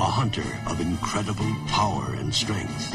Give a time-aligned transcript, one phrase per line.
[0.00, 2.90] a hunter of incredible power and strength.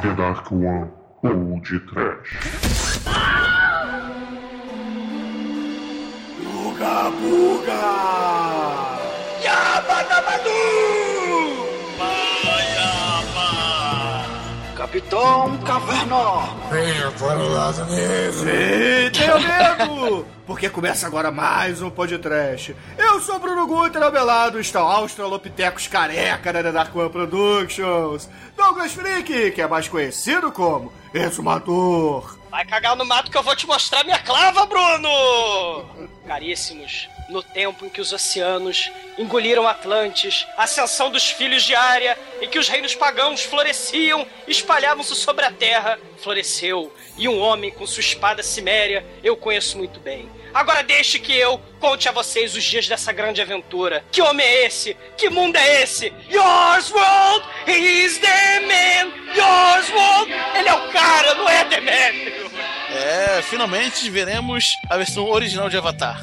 [0.00, 0.90] The Dark One
[1.22, 2.32] ou de Trash.
[6.40, 7.84] Buga Buga!
[9.44, 11.13] Yabadabadu!
[14.94, 16.70] Capitão Caverna!
[16.70, 19.10] Venha para o lado negro.
[19.12, 20.24] Tenha medo!
[20.46, 22.76] Porque começa agora mais um podcast.
[22.96, 28.30] Eu sou Bruno Guter, ao meu lado está o Australopithecus Careca da Dark One Productions.
[28.56, 32.38] Douglas Freak, que é mais conhecido como Exumador.
[32.54, 36.08] Vai cagar no mato que eu vou te mostrar minha clava, Bruno!
[36.24, 42.16] Caríssimos, no tempo em que os oceanos engoliram Atlantes, a ascensão dos filhos de Área,
[42.40, 47.88] em que os reinos pagãos floresciam espalhavam-se sobre a terra, floresceu, e um homem com
[47.88, 50.30] sua espada ciméria eu conheço muito bem.
[50.54, 54.04] Agora deixe que eu conte a vocês os dias dessa grande aventura.
[54.12, 54.96] Que homem é esse?
[55.16, 56.12] Que mundo é esse?
[56.30, 59.12] Yours world, is the man.
[59.34, 62.44] Yours world, ele é o cara, não é the man.
[62.96, 66.20] É, finalmente veremos a versão original de Avatar.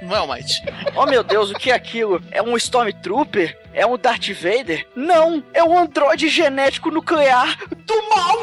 [0.00, 0.62] Não é o Might.
[0.96, 2.22] Oh meu Deus, o que é aquilo?
[2.30, 3.58] É um Stormtrooper?
[3.72, 4.86] É um Darth Vader?
[4.94, 5.42] Não!
[5.52, 8.36] É um androide genético nuclear do mal!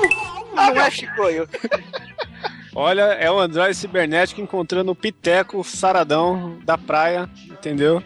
[0.53, 1.47] Não é, Chicoio?
[2.73, 8.02] Olha, é o Android cibernético encontrando o Piteco Saradão da praia, entendeu?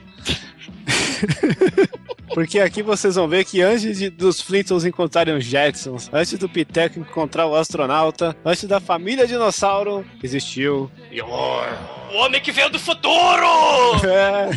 [2.33, 6.49] Porque aqui vocês vão ver que antes de, dos Flintstones encontrarem os Jetsons, antes do
[6.49, 11.67] Piteco encontrar o astronauta, antes da família dinossauro, existiu Yor.
[12.11, 13.45] O homem que veio do futuro!
[14.05, 14.49] É.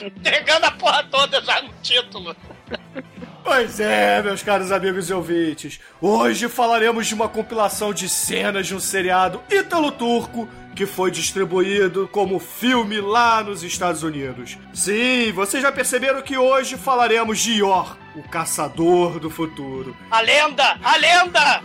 [0.06, 2.36] Entregando a porra toda já no título.
[3.42, 5.80] Pois é, meus caros amigos e ouvintes.
[6.00, 12.38] Hoje falaremos de uma compilação de cenas de um seriado ítalo-turco que foi distribuído como
[12.38, 14.56] filme lá nos Estados Unidos.
[14.72, 19.96] Sim, vocês já perceberam que hoje falaremos de Yor, o caçador do futuro.
[20.10, 20.78] A lenda!
[20.82, 21.62] A lenda!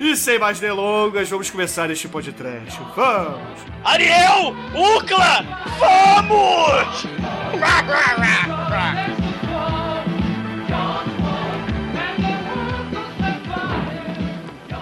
[0.00, 2.80] e sem mais delongas, vamos começar este podcast.
[2.94, 3.60] Vamos!
[3.84, 4.54] Ariel!
[4.74, 5.44] Ucla!
[5.78, 7.06] Vamos!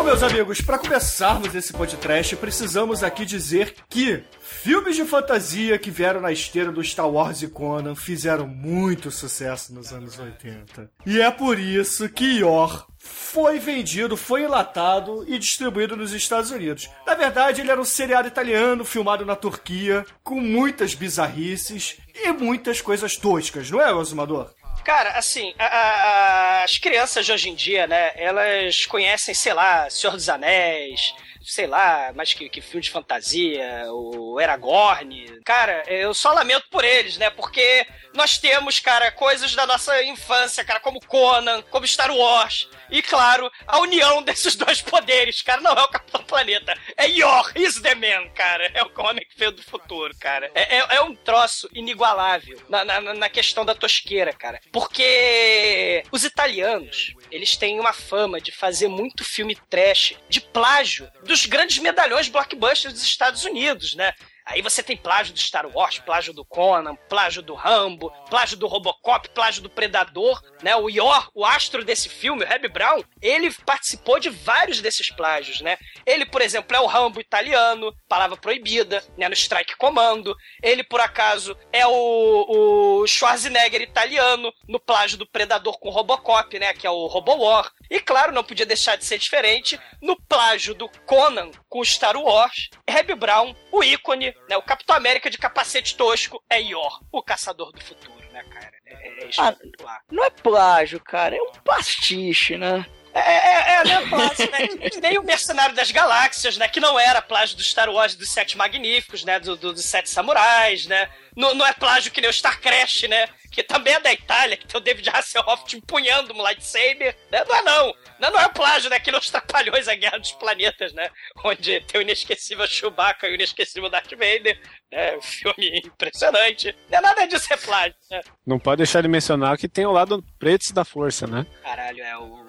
[0.00, 5.90] Bom, meus amigos, para começarmos esse podcast, precisamos aqui dizer que filmes de fantasia que
[5.90, 10.90] vieram na esteira do Star Wars e Conan fizeram muito sucesso nos anos 80.
[11.04, 16.88] E é por isso que Yor foi vendido, foi enlatado e distribuído nos Estados Unidos.
[17.06, 22.80] Na verdade, ele era um seriado italiano filmado na Turquia, com muitas bizarrices e muitas
[22.80, 24.50] coisas toscas, não é, Osumador?
[24.90, 29.88] Cara, assim, a- a- as crianças de hoje em dia, né, elas conhecem, sei lá,
[29.88, 35.40] Senhor dos Anéis, sei lá, mais que, que filme de fantasia, o Aragorn.
[35.44, 40.64] Cara, eu só lamento por eles, né, porque nós temos, cara, coisas da nossa infância,
[40.64, 45.72] cara, como Conan, como Star Wars, e claro, a união desses dois poderes, cara, não
[45.72, 49.52] é o Capitão Planeta, é Yor, is the man, cara, é o homem que veio
[49.52, 50.50] do futuro, cara.
[50.54, 56.24] É, é, é um troço inigualável na, na, na questão da tosqueira, cara, porque os
[56.24, 62.28] italianos, eles têm uma fama de fazer muito filme trash, de plágio dos grandes medalhões
[62.28, 64.12] blockbusters dos Estados Unidos, né?
[64.50, 68.66] Aí você tem plágio do Star Wars, plágio do Conan, plágio do Rambo, plágio do
[68.66, 70.74] Robocop, plágio do Predador, né?
[70.74, 75.60] O Yor, o astro desse filme, o Reb Brown, ele participou de vários desses plágios,
[75.60, 75.78] né?
[76.04, 79.28] Ele, por exemplo, é o Rambo italiano, palavra proibida, né?
[79.28, 80.36] No Strike Commando.
[80.60, 86.58] Ele, por acaso, é o, o Schwarzenegger italiano, no plágio do Predador com o Robocop,
[86.58, 86.74] né?
[86.74, 87.70] Que é o Robo War.
[87.88, 92.16] E, claro, não podia deixar de ser diferente, no plágio do Conan com o Star
[92.16, 94.56] Wars, Reb Brown, o ícone, né?
[94.56, 98.72] O Capitão América de capacete tosco é Yor, o caçador do futuro, né, cara?
[98.86, 100.00] É, é espetacular.
[100.10, 102.84] Não é plágio, cara, é um pastiche, né?
[103.12, 104.58] É, é, é, né, plágio, né?
[105.02, 106.68] Nem o Mercenário das Galáxias, né?
[106.68, 109.40] Que não era plágio do Star Wars dos Sete Magníficos, né?
[109.40, 111.10] Do, do- dos Sete Samurais, né?
[111.36, 113.28] Não, não é plágio que nem o Star Crash, né?
[113.50, 117.44] Que também é da Itália, que tem o David Hasselhoff te empunhando um lightsaber, né?
[117.48, 117.94] Não é não.
[118.20, 119.00] Não, não é plágio, né?
[119.00, 121.10] Que nem os Trapalhões, a Guerra dos Planetas, né?
[121.42, 124.60] Onde tem o inesquecível Chewbacca e o inesquecível Darth Vader,
[124.92, 125.16] né?
[125.16, 126.76] Um filme impressionante.
[126.90, 128.20] Não é nada disso é plágio, né?
[128.46, 131.46] Não pode deixar de mencionar que tem o lado preto da força, né?
[131.62, 132.46] Caralho, é o.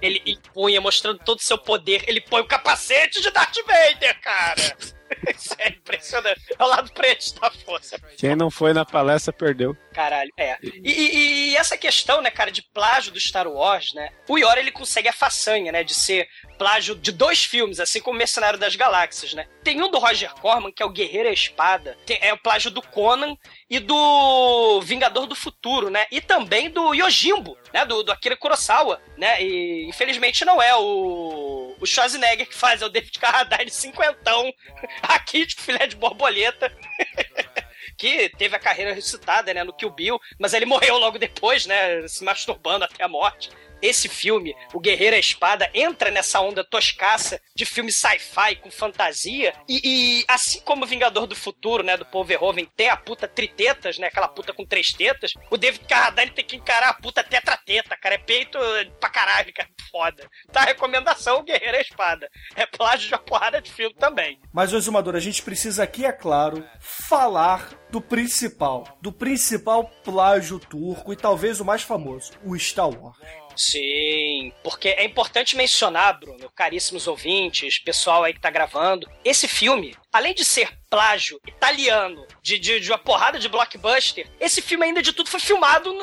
[0.00, 2.04] Ele impunha, mostrando todo o seu poder.
[2.06, 4.76] Ele põe o capacete de Darth Vader, cara!
[5.36, 6.40] Isso é impressionante.
[6.58, 7.98] É o lado preto da força.
[8.16, 9.76] Quem não foi na palestra perdeu.
[9.92, 10.56] Caralho, é.
[10.62, 14.10] E, e- e essa questão, né, cara, de plágio do Star Wars, né?
[14.28, 16.28] O Iora, ele consegue a façanha, né, de ser
[16.58, 19.46] plágio de dois filmes, assim como Mercenário das Galáxias, né?
[19.64, 22.38] Tem um do Roger Corman, que é o Guerreiro e a Espada, tem- é o
[22.38, 23.36] plágio do Conan
[23.70, 26.04] e do Vingador do Futuro, né?
[26.10, 29.40] E também do Yojimbo, né, do, do Akira Kurosawa, né?
[29.40, 34.52] E infelizmente não é o, o Schwarzenegger que faz, é o David Carradine cinquentão,
[35.00, 36.70] aqui de filé de borboleta.
[37.96, 42.08] que teve a carreira ressuscitada, né, no Kill Bill, mas ele morreu logo depois, né,
[42.08, 43.50] se masturbando até a morte.
[43.82, 49.54] Esse filme, O Guerreiro a Espada, entra nessa onda toscaça de filme sci-fi com fantasia.
[49.68, 53.26] E, e assim como o Vingador do Futuro, né, do Paul Verhoeven, tem a puta
[53.26, 57.22] tritetas, né, aquela puta com três tetas, o David Carradine tem que encarar a puta
[57.22, 58.14] tetrateta, cara.
[58.14, 58.58] É peito
[58.98, 59.68] pra caralho, cara.
[59.90, 60.28] Foda.
[60.52, 62.28] Tá recomendação, O Guerreiro a Espada.
[62.54, 64.38] É plágio de uma porrada de filme também.
[64.52, 68.98] Mas, Exumador, a gente precisa aqui, é claro, falar do principal.
[69.00, 73.39] Do principal plágio turco e talvez o mais famoso, o Star Wars.
[73.56, 79.94] Sim, porque é importante mencionar, Bruno, caríssimos ouvintes, pessoal aí que tá gravando, esse filme,
[80.12, 85.00] além de ser plágio italiano de, de, de uma porrada de blockbuster, esse filme, ainda
[85.00, 85.94] de tudo, foi filmado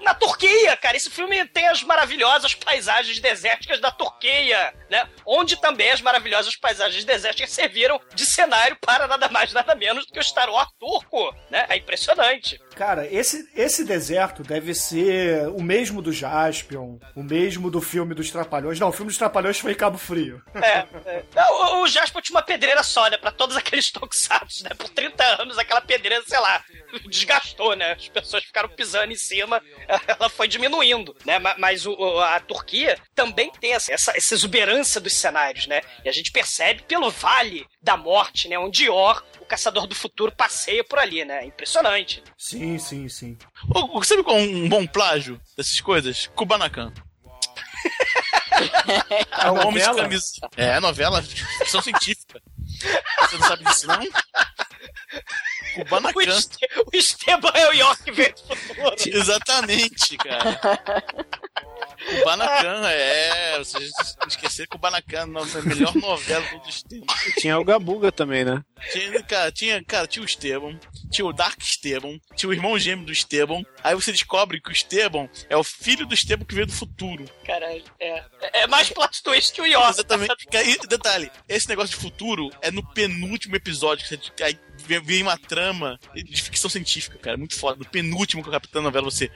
[0.00, 0.96] na Turquia, cara.
[0.96, 5.06] Esse filme tem as maravilhosas paisagens desérticas da Turquia, né?
[5.26, 10.12] Onde também as maravilhosas paisagens desérticas serviram de cenário para nada mais, nada menos do
[10.12, 11.66] que o Star Wars turco, né?
[11.68, 12.58] É impressionante.
[12.74, 18.30] Cara, esse, esse deserto deve ser o mesmo do Jaspion, o mesmo do filme dos
[18.30, 18.80] Trapalhões.
[18.80, 20.42] Não, o filme dos Trapalhões foi em Cabo Frio.
[20.54, 21.24] É, é.
[21.50, 23.18] O, o Jasper tinha uma pedreira só, né?
[23.18, 24.70] Pra todos aqueles toxados, né?
[24.78, 26.62] Por 30 anos, aquela pedreira, sei lá,
[27.08, 27.92] desgastou, né?
[27.92, 29.60] As pessoas ficaram pisando em cima,
[30.06, 31.38] ela foi diminuindo, né?
[31.40, 35.80] Ma- Mas o- o- a Turquia também tem essa, essa, essa exuberância dos cenários, né?
[36.04, 38.56] E a gente percebe pelo Vale da Morte, né?
[38.58, 41.44] Onde Ior, o Caçador do Futuro, passeia por ali, né?
[41.44, 42.22] Impressionante.
[42.38, 43.36] Sim, sim, sim.
[43.74, 46.28] Ô, ô, Sabe qual é um bom plágio dessas coisas?
[46.36, 46.92] Kubanacan.
[49.42, 50.02] É uma Homem de novela?
[50.02, 50.26] camisa.
[50.54, 52.42] É, novela, ficção científica.
[53.20, 54.00] Você não sabe disso, não?
[54.02, 56.22] O, Kubanacan.
[56.22, 57.74] Este, o Esteban é o
[58.48, 58.94] do futuro.
[59.06, 60.60] Exatamente, cara.
[62.18, 63.58] Kubanacan, é.
[63.58, 63.92] Vocês
[64.26, 67.14] esqueceram que o Kubanacan é a melhor novela de todos os tempos.
[67.38, 68.62] Tinha o Gabuga também, né?
[68.92, 70.78] Tinha, cara, tinha, cara, tinha o Esteban,
[71.10, 73.62] tinha o Dark Esteban, tinha o irmão gêmeo do Esteban.
[73.82, 77.24] Aí você descobre que o Esteban é o filho do Esteban que veio do futuro.
[77.44, 78.24] Caralho, é.
[78.52, 79.90] É mais plot twist que o Ior.
[79.90, 80.34] Exatamente.
[80.52, 84.06] E detalhe, esse negócio de futuro é no penúltimo episódio.
[84.06, 84.58] Que você, aí
[84.98, 87.36] vem- uma trama de ficção científica, cara.
[87.36, 87.78] Muito foda.
[87.78, 89.30] No penúltimo eu captando a novela, você.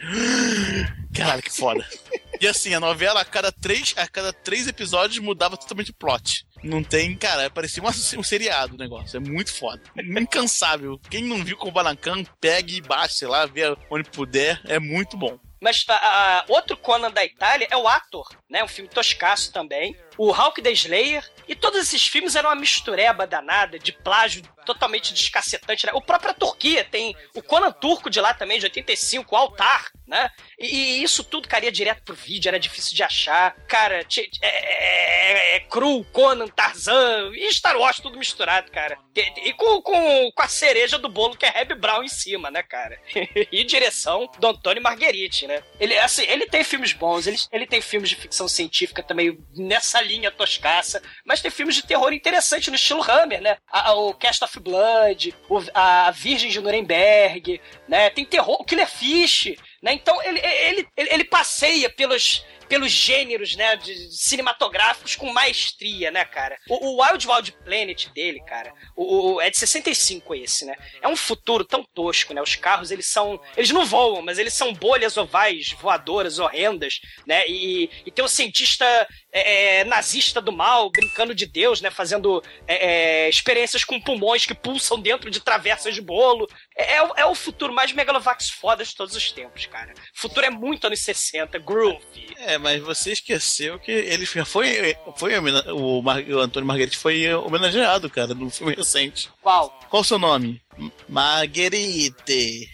[1.15, 1.87] Caralho, que foda.
[2.41, 6.45] E assim, a novela, a cada três, a cada três episódios, mudava totalmente o plot.
[6.65, 9.17] Não tem, cara, parecia uma- um seriado o negócio.
[9.17, 9.81] É muito foda.
[9.97, 11.01] Incansável.
[11.09, 14.61] Quem não viu com o Banacan, pegue e baixe, sei lá, vê onde puder.
[14.65, 15.39] É muito bom.
[15.61, 18.63] Mas a- a- outro Conan da Itália é o Ator, né?
[18.65, 19.97] Um filme toscaço também.
[20.19, 21.25] O Hulk the Slayer.
[21.47, 25.93] E todos esses filmes eram uma mistureba danada de plágio totalmente descacetante, né?
[25.95, 29.91] O próprio a Turquia tem o Conan turco de lá também, de 85, o Altar,
[30.07, 30.31] né?
[30.59, 30.67] E,
[31.01, 33.55] e isso tudo caía direto pro vídeo, era difícil de achar.
[33.69, 38.97] Cara, ti- é, é- é cru, Conan, Tarzan e Star Wars tudo misturado, cara.
[39.15, 42.51] E, e com, com, com a cereja do bolo que é Hebe Brown em cima,
[42.51, 42.99] né, cara?
[43.53, 45.63] e direção do Antônio Margheriti, né?
[45.79, 50.01] Ele, assim, ele tem filmes bons, ele, ele tem filmes de ficção científica também nessa
[50.05, 53.57] linha toscaça, mas tem filmes de terror interessante no estilo Hammer, né?
[53.73, 58.11] A- a- o Cast of Blood, o- a Virgem de Nuremberg, né?
[58.11, 59.93] Tem terror, o Killer Fish, né?
[59.95, 66.25] Então ele, ele, ele, ele passeia pelos pelos gêneros, né, de, cinematográficos com maestria, né,
[66.25, 66.57] cara?
[66.67, 70.75] O, o Wild Wild Planet dele, cara, o, o- é de 65 esse, né?
[71.03, 72.41] É um futuro tão tosco, né?
[72.41, 73.39] Os carros, eles são...
[73.55, 77.45] Eles não voam, mas eles são bolhas ovais, voadoras, horrendas, né?
[77.47, 78.87] E, e tem um cientista
[79.35, 81.91] é, é, nazista do mal, brincando de Deus, né?
[81.91, 86.49] Fazendo é, é, experiências com pulmões que pulsam dentro de travessas de bolo.
[86.77, 89.93] É, é o- é futuro mais megalovax foda de todos os tempos, cara.
[90.17, 92.33] O futuro é muito anos 60, groovy.
[92.37, 94.97] É, mas você esqueceu que ele foi.
[95.17, 99.29] foi o, Mar- o Antônio Margheriti foi homenageado, cara, no filme recente.
[99.43, 99.69] Qual?
[99.91, 100.63] Qual o seu nome?
[101.09, 102.69] Marguerite.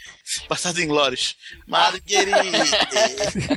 [0.49, 1.37] Passado em Glórios.
[1.67, 2.31] Marguerite.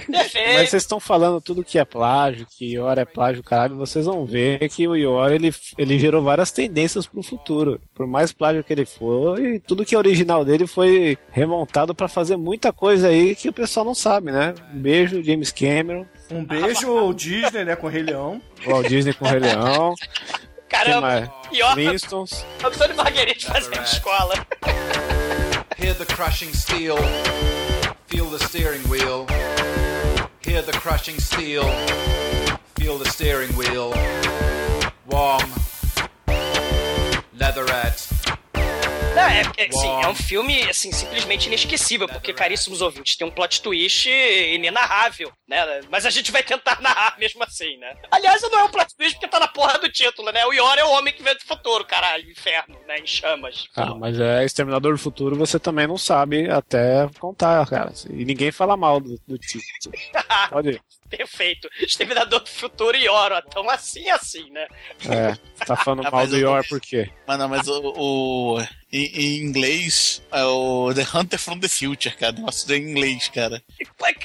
[0.09, 4.25] Mas vocês estão falando tudo que é plágio, que Ior é plágio, caralho, vocês vão
[4.25, 7.79] ver que o Ior, ele, ele gerou várias tendências pro futuro.
[7.93, 12.07] Por mais plágio que ele for, e tudo que é original dele foi remontado pra
[12.07, 14.53] fazer muita coisa aí que o pessoal não sabe, né?
[14.73, 18.41] Um beijo, James Cameron, Um beijo, o Disney, né, com o Rei Leão.
[18.65, 19.93] Walt Disney com o Rei Leão.
[20.69, 22.45] Caramba, pior Flintstones.
[22.63, 24.33] Antônio Marguerite fazendo escola.
[25.77, 26.97] Hear the crushing steel,
[28.07, 29.25] feel the steering wheel.
[30.39, 31.63] Hear the crushing steel,
[32.75, 33.93] feel the steering wheel.
[35.07, 35.49] Warm,
[37.37, 38.22] leatherette.
[39.15, 43.31] Não, é, é, assim, é um filme, assim, simplesmente inesquecível, porque, caríssimos ouvintes, tem um
[43.31, 45.81] plot twist inenarrável, né?
[45.89, 47.95] Mas a gente vai tentar narrar mesmo assim, né?
[48.11, 50.45] Aliás, não é um plot twist porque tá na porra do título, né?
[50.45, 52.97] O Yor é o homem que vem do futuro, caralho, inferno, né?
[52.97, 53.67] Em chamas.
[53.75, 57.93] Ah, mas é Exterminador do Futuro, você também não sabe até contar, cara.
[58.09, 59.95] E ninguém fala mal do, do título.
[60.49, 60.81] Pode ir.
[61.17, 61.69] Perfeito.
[61.79, 63.35] Exterminador do futuro e Oro.
[63.47, 64.67] Então, assim, assim, né?
[65.07, 67.09] É, tá falando Ah, mal do Yor por quê?
[67.27, 67.93] Mas não, mas o.
[67.95, 72.33] o- em, em inglês, é o The Hunter from the Future, cara.
[72.33, 73.61] Nossa, é em inglês, cara.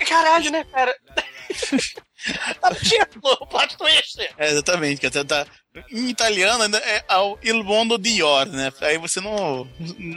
[0.07, 0.95] Caralho, né, cara?
[2.83, 4.21] título, o plot twist.
[4.37, 5.25] É, exatamente, cara.
[5.25, 5.47] Tá,
[5.91, 8.73] em italiano ainda é ao Il Mondo di Yor, né?
[8.81, 9.69] Aí você não,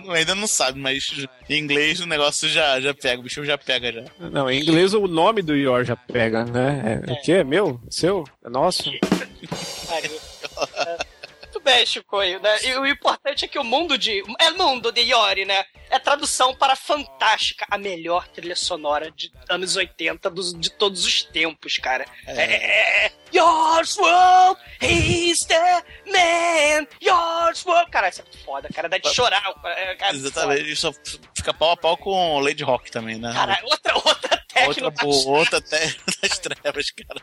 [0.10, 1.06] ainda não sabe, mas
[1.50, 4.04] em inglês o negócio já, já pega, o bicho já pega já.
[4.30, 7.04] Não, em inglês o nome do Yor já pega, né?
[7.08, 7.44] É, O quê?
[7.44, 7.80] Meu?
[7.90, 8.24] Seu?
[8.44, 8.92] É nosso?
[11.72, 11.76] É.
[11.78, 12.64] Bem, Chicoio, né?
[12.64, 14.24] E o importante é que o mundo de.
[14.40, 15.66] É mundo de Yori, né?
[15.90, 21.24] É tradução para fantástica, a melhor trilha sonora de anos 80 dos, de todos os
[21.24, 22.06] tempos, cara.
[22.28, 22.42] É.
[22.42, 27.90] é, é Yours world, he's the man, yours world.
[27.90, 28.90] Cara, isso é muito foda, cara.
[28.90, 29.42] Dá de chorar.
[29.64, 30.92] é, cara, Exatamente, só
[31.36, 33.32] fica pau a pau com Lady Rock também, né?
[33.34, 37.22] Cara, outra, outra outra outra terra das trevas, cara.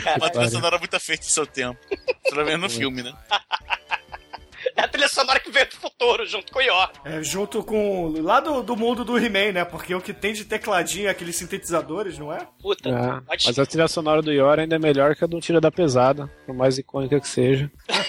[0.00, 1.78] Que Uma trilha sonora muito feita em seu tempo.
[2.28, 3.12] Pelo menos no filme, né?
[4.78, 6.90] É a trilha sonora que veio do futuro, junto com o Yor.
[7.04, 8.14] É, junto com.
[8.22, 9.64] lá do, do mundo do He-Man, né?
[9.64, 12.46] Porque o que tem de tecladinho é aqueles sintetizadores, não é?
[12.60, 15.40] Puta, É, pode mas a trilha sonora do Yor ainda é melhor que a do
[15.40, 17.70] Tira da Pesada, por mais icônica que seja.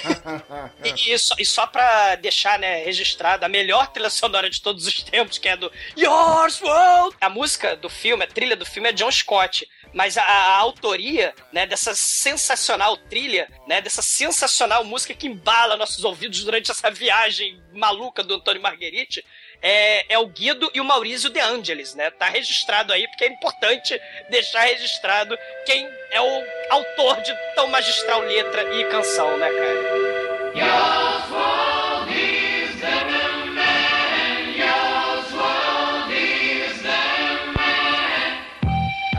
[0.83, 4.88] E, e só, e só pra deixar, né, registrado, a melhor trilha sonora de todos
[4.88, 7.15] os tempos, que é do Yours World.
[7.19, 9.67] A música do filme, a trilha do filme é John Scott.
[9.93, 16.03] Mas a, a autoria, né, dessa sensacional trilha, né, dessa sensacional música que embala nossos
[16.03, 19.24] ouvidos durante essa viagem maluca do Antônio Margheriti,
[19.62, 22.10] é, é o Guido e o Maurício De Angelis, né?
[22.12, 28.22] Tá registrado aí, porque é importante deixar registrado quem é o autor de tão magistral
[28.22, 30.60] letra e canção, né, cara?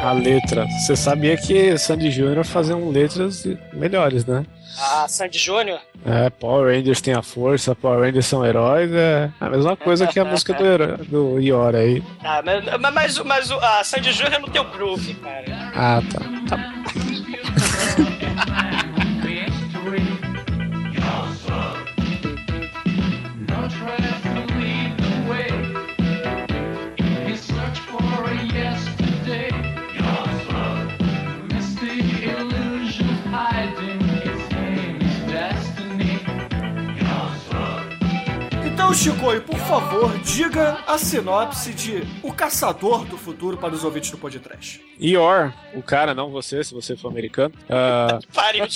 [0.03, 0.67] A letra.
[0.67, 4.45] Você sabia que Sandy Júnior faziam letras melhores, né?
[4.79, 5.79] Ah, Sandy Júnior?
[6.07, 10.19] É, Power Rangers tem a força, Power Rangers são heróis, é a mesma coisa que
[10.19, 12.03] a música do, heró- do Yor aí.
[12.25, 12.65] Ah, mas,
[12.95, 15.45] mas, mas, a Sandy Júnior não tem o groove, cara.
[15.75, 16.21] Ah, tá.
[16.57, 16.70] tá.
[38.91, 44.11] Então, Chicoio, por favor, diga a sinopse de O Caçador do Futuro para os ouvintes
[44.11, 44.85] do podcast.
[45.01, 47.55] Yor, o cara, não você, se você for americano.
[47.69, 48.65] ah, Pariu.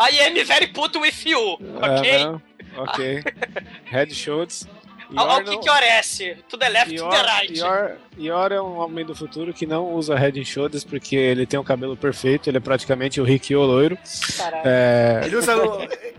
[0.00, 1.38] I am very put with you,
[1.80, 2.10] ok?
[2.10, 2.42] é, não,
[2.78, 3.22] ok.
[3.84, 4.66] Head Shoulders.
[5.14, 6.36] Ao, que não- que orece?
[6.48, 7.58] To the left, to Yor, the right.
[7.58, 11.46] Yor, Yor é um homem do futuro que não usa head and shoulders porque ele
[11.46, 13.96] tem um cabelo perfeito, ele é praticamente o Rikyo loiro.
[14.64, 15.52] É, Ele, usa,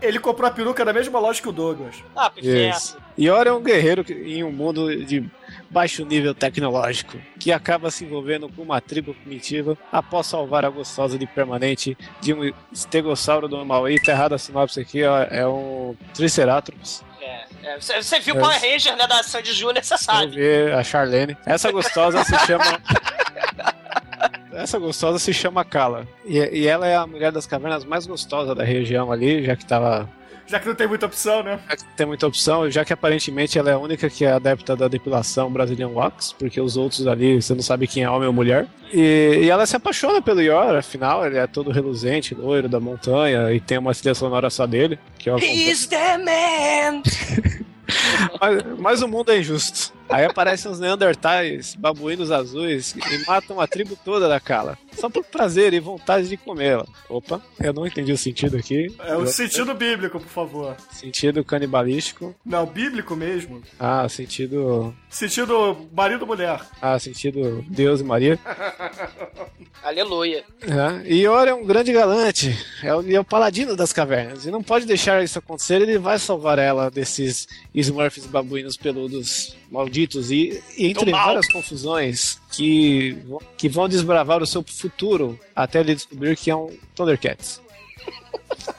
[0.00, 1.96] ele comprou a peruca da mesma loja que o Douglas.
[2.16, 2.70] Ah, inferno.
[2.76, 2.96] Isso.
[3.18, 5.28] Yor é um guerreiro que- em um mundo de
[5.70, 11.18] baixo nível tecnológico que acaba se envolvendo com uma tribo primitiva após salvar a gostosa
[11.18, 13.88] de permanente de um estegossauro do mal.
[13.88, 17.04] E tá errada a sinopse aqui, ó, é um Triceratops.
[17.28, 17.44] É,
[17.74, 18.40] é, Você você viu É.
[18.40, 20.34] Power Ranger, né, da Sandy Júnior, você sabe.
[20.34, 21.36] ver a Charlene.
[21.44, 22.64] Essa gostosa se chama.
[24.52, 26.06] Essa gostosa se chama Kala.
[26.24, 29.64] E, e ela é a mulher das cavernas mais gostosa da região ali, já que
[29.64, 30.08] tava.
[30.48, 31.60] Já que não tem muita opção, né?
[31.68, 34.74] já que Tem muita opção, já que aparentemente ela é a única que é adepta
[34.74, 38.32] da depilação Brazilian Wax, porque os outros ali você não sabe quem é homem ou
[38.32, 38.66] mulher.
[38.92, 43.52] E, e ela se apaixona pelo Yor, afinal, ele é todo reluzente, loiro da montanha,
[43.52, 47.02] e tem uma trilha sonora só dele, que é He's the man!
[48.38, 49.94] Mas, mas o mundo é injusto.
[50.08, 54.78] Aí aparecem uns Neandertais, babuínos azuis, e matam a tribo toda da Kala.
[54.96, 56.86] só por prazer e vontade de comê-la.
[57.08, 58.88] Opa, eu não entendi o sentido aqui.
[59.00, 60.76] É o sentido bíblico, por favor.
[60.90, 62.34] Sentido canibalístico.
[62.44, 63.62] Não, bíblico mesmo.
[63.78, 64.94] Ah, sentido.
[65.08, 66.60] Sentido marido-mulher.
[66.80, 68.38] Ah, sentido Deus e Maria.
[69.82, 70.44] Aleluia.
[70.62, 74.50] É, e Ora é um grande galante, é o, é o paladino das cavernas, e
[74.50, 79.97] não pode deixar isso acontecer, ele vai salvar ela desses Smurfs babuínos peludos malditos,
[80.30, 81.26] e, e entre mal.
[81.26, 86.56] várias confusões que, vão- que vão desbravar o seu futuro até ele descobrir que é
[86.56, 87.60] um Thundercats.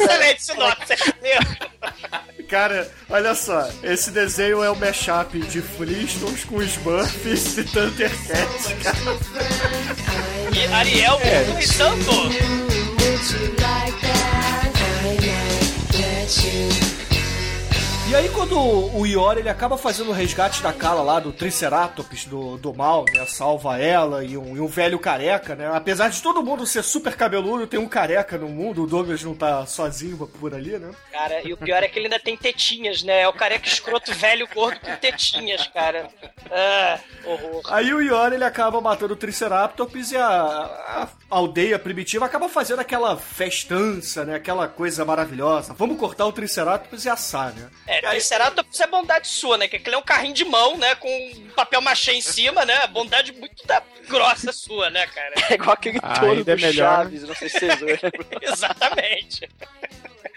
[0.00, 0.94] Excelente sinopse.
[2.48, 8.96] Cara, olha só, esse desenho é o mashup de Flintstones com Smurfs e Thundercats, cara.
[10.52, 11.44] E Ariel É.
[11.44, 11.60] é.
[18.10, 22.24] E aí quando o Iori ele acaba fazendo o resgate da Kala lá do Triceratops
[22.24, 23.24] do, do mal, né?
[23.24, 25.70] Salva ela e um, e um velho careca, né?
[25.72, 29.32] Apesar de todo mundo ser super cabeludo, tem um careca no mundo, o Douglas não
[29.32, 30.90] tá sozinho por ali, né?
[31.12, 33.20] Cara, e o pior é que ele ainda tem tetinhas, né?
[33.20, 36.08] É o careca escroto velho gordo com tetinhas, cara.
[36.50, 37.62] Ah, horror.
[37.68, 42.80] Aí o Iori ele acaba matando o Triceratops e a, a aldeia primitiva acaba fazendo
[42.80, 44.34] aquela festança, né?
[44.34, 45.72] Aquela coisa maravilhosa.
[45.74, 47.70] Vamos cortar o Triceratops e assar, né?
[47.86, 49.68] É, Triceratops é bondade sua, né?
[49.68, 50.94] Que aquele é um carrinho de mão, né?
[50.94, 51.08] Com
[51.54, 52.86] papel machê em cima, né?
[52.86, 55.34] Bondade muito da grossa sua, né, cara?
[55.50, 58.10] É igual aquele Ah, touro é do melhor, Chaves, não sei se vocês lembram.
[58.42, 59.48] Exatamente.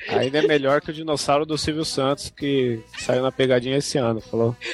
[0.09, 4.19] Ainda é melhor que o dinossauro do Silvio Santos que saiu na pegadinha esse ano,
[4.21, 4.55] falou.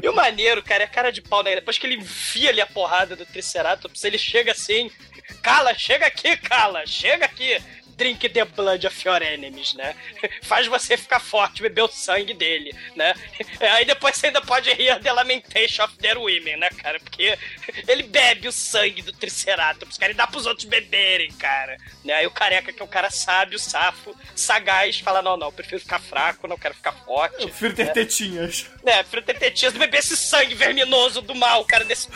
[0.00, 1.54] E o maneiro, cara, é cara de pau, né?
[1.56, 4.88] Depois que ele enfia ali a porrada do Triceratops, ele chega assim.
[5.42, 7.60] Cala, chega aqui, cala, chega aqui.
[7.98, 9.94] Drink the blood of your enemies, né?
[10.42, 13.12] Faz você ficar forte, beber o sangue dele, né?
[13.74, 17.00] Aí depois você ainda pode rir the lamentation of their women, né, cara?
[17.00, 17.36] Porque
[17.88, 21.76] ele bebe o sangue do Triceratops, cara, e dá pros outros beberem, cara.
[22.04, 22.14] Né?
[22.14, 25.80] Aí o careca, que é um cara sábio, safo, sagaz, fala: não, não, eu prefiro
[25.80, 27.42] ficar fraco, não quero ficar forte.
[27.42, 28.66] Eu prefiro ter tetinhas.
[28.86, 32.08] É, prefiro ter tetinhas do beber esse sangue verminoso do mal, cara, desse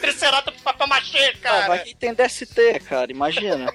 [0.00, 1.68] Triceratops papel machê, Não, cara.
[1.68, 3.72] vai que tem DST, cara, imagina.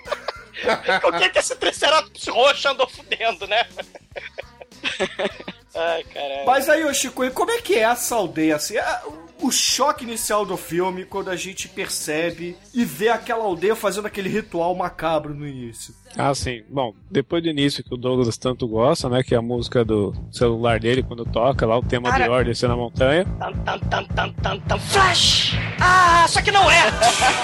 [1.02, 3.68] Qualquer que esse Triceratops roxo andou fudendo, né?
[5.80, 6.46] Ai, caralho.
[6.46, 8.78] Mas aí, ô Chico, e como é que é essa aldeia assim?
[8.78, 9.02] É,
[9.42, 14.28] O choque inicial do filme, quando a gente percebe e vê aquela aldeia fazendo aquele
[14.28, 15.94] ritual macabro no início.
[16.18, 16.62] Ah, sim.
[16.68, 19.24] Bom, depois do início que o Douglas tanto gosta, né?
[19.24, 22.26] Que é a música do celular dele quando toca lá, o tema Cara.
[22.26, 23.24] de Or descer na montanha.
[23.40, 25.54] Tan, tan, tan, tan, tan, tan, flash!
[25.80, 26.84] Ah, só que não é!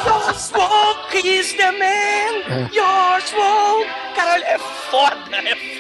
[0.05, 2.69] Your smoke is the man!
[2.73, 3.87] Your smoke!
[4.15, 5.74] Caralho, é foda, é foda!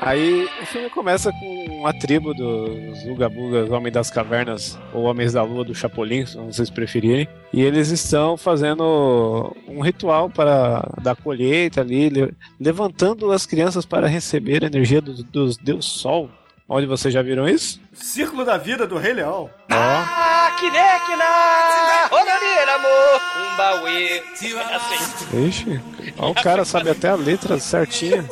[0.00, 5.42] Aí o filme começa com uma tribo dos Ugabugas, Homens das Cavernas, ou Homens da
[5.42, 7.28] Lua do Chapolin, se vocês preferirem.
[7.52, 14.06] E eles estão fazendo um ritual para da colheita ali, le- levantando as crianças para
[14.06, 16.30] receber a energia dos, dos Deus Sol.
[16.68, 17.80] Onde vocês já viram isso?
[17.94, 19.50] Círculo da vida do Rei Leão.
[19.72, 23.17] Ó, Ah, que na Ronaria, amor!
[23.58, 24.22] Kumbawe!
[24.46, 25.48] É assim.
[25.48, 25.80] Ixi,
[26.16, 28.24] ó, o cara sabe até a letra certinha.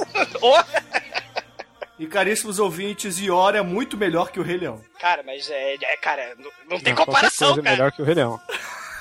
[1.98, 4.80] E caríssimos ouvintes, Iora é muito melhor que o Rei Leão.
[5.00, 7.76] Cara, mas é, é, cara, não, não tem Não, comparação, coisa é cara.
[7.76, 8.40] melhor que o Rei Leão.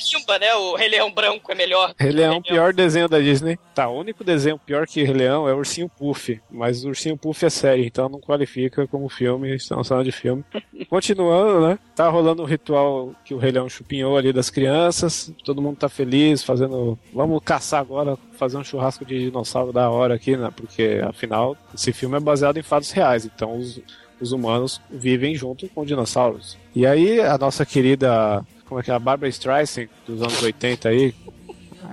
[0.02, 0.54] O Kimba, né?
[0.56, 1.94] O Rei Leão branco é melhor.
[1.98, 3.58] Rei Leão, pior desenho da Disney.
[3.76, 6.42] Tá, o único desenho pior que Rei Leão é o Ursinho Puff.
[6.50, 10.44] Mas o Ursinho Puff é série, então não qualifica como filme, estamos falando de filme.
[10.90, 11.80] Continuando, né?
[11.96, 15.32] Tá rolando um ritual que o Rei Leão chupinhou ali das crianças.
[15.46, 16.98] Todo mundo tá feliz, fazendo.
[17.14, 20.52] Vamos caçar agora, fazer um churrasco de dinossauro da hora aqui, né?
[20.56, 23.26] Porque afinal, esse filme é baseado em fatos reais.
[23.26, 23.80] Então os,
[24.20, 26.58] os humanos vivem junto com dinossauros.
[26.76, 28.46] E aí, a nossa querida.
[28.72, 28.94] Como é que é?
[28.94, 31.14] A Barbara Streisand, dos anos 80 aí,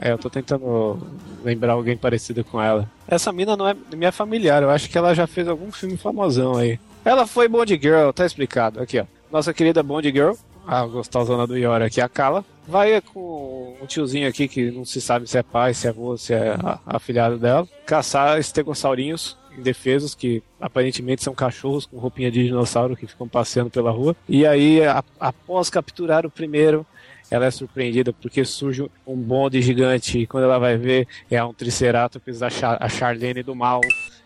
[0.00, 0.96] é, eu tô tentando
[1.42, 2.88] lembrar alguém parecido com ela.
[3.08, 6.56] Essa mina não é minha familiar, eu acho que ela já fez algum filme famosão
[6.56, 6.78] aí.
[7.04, 8.80] Ela foi Bond Girl, tá explicado.
[8.80, 9.06] Aqui, ó.
[9.28, 14.28] Nossa querida Bond Girl, a gostosona do Iora aqui, a Kala, vai com um tiozinho
[14.28, 16.54] aqui que não se sabe se é pai, se é avô, se é
[16.86, 23.28] afilhado dela, caçar estegossaurinhos indefesos que aparentemente são cachorros com roupinha de dinossauro que ficam
[23.28, 24.16] passeando pela rua.
[24.28, 26.86] E aí, a- após capturar o primeiro,
[27.30, 31.52] ela é surpreendida porque surge um bonde gigante e quando ela vai ver é um
[31.52, 33.80] triceratops, a, Char a Charlene do mal,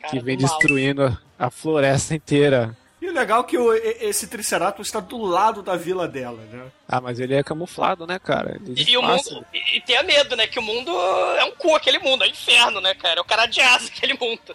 [0.09, 2.77] que vem destruindo a, a floresta inteira.
[3.01, 6.67] E o legal é que o- esse Triceratops está do lado da vila dela, né?
[6.87, 8.61] Ah, mas ele é camuflado, né, cara?
[8.65, 9.45] Ele E, o mundo.
[9.53, 10.47] E, e tenha medo, né?
[10.47, 10.93] Que o mundo
[11.37, 13.19] é um cu aquele mundo, é um inferno, né, cara?
[13.19, 14.55] É o cara de asa aquele mundo.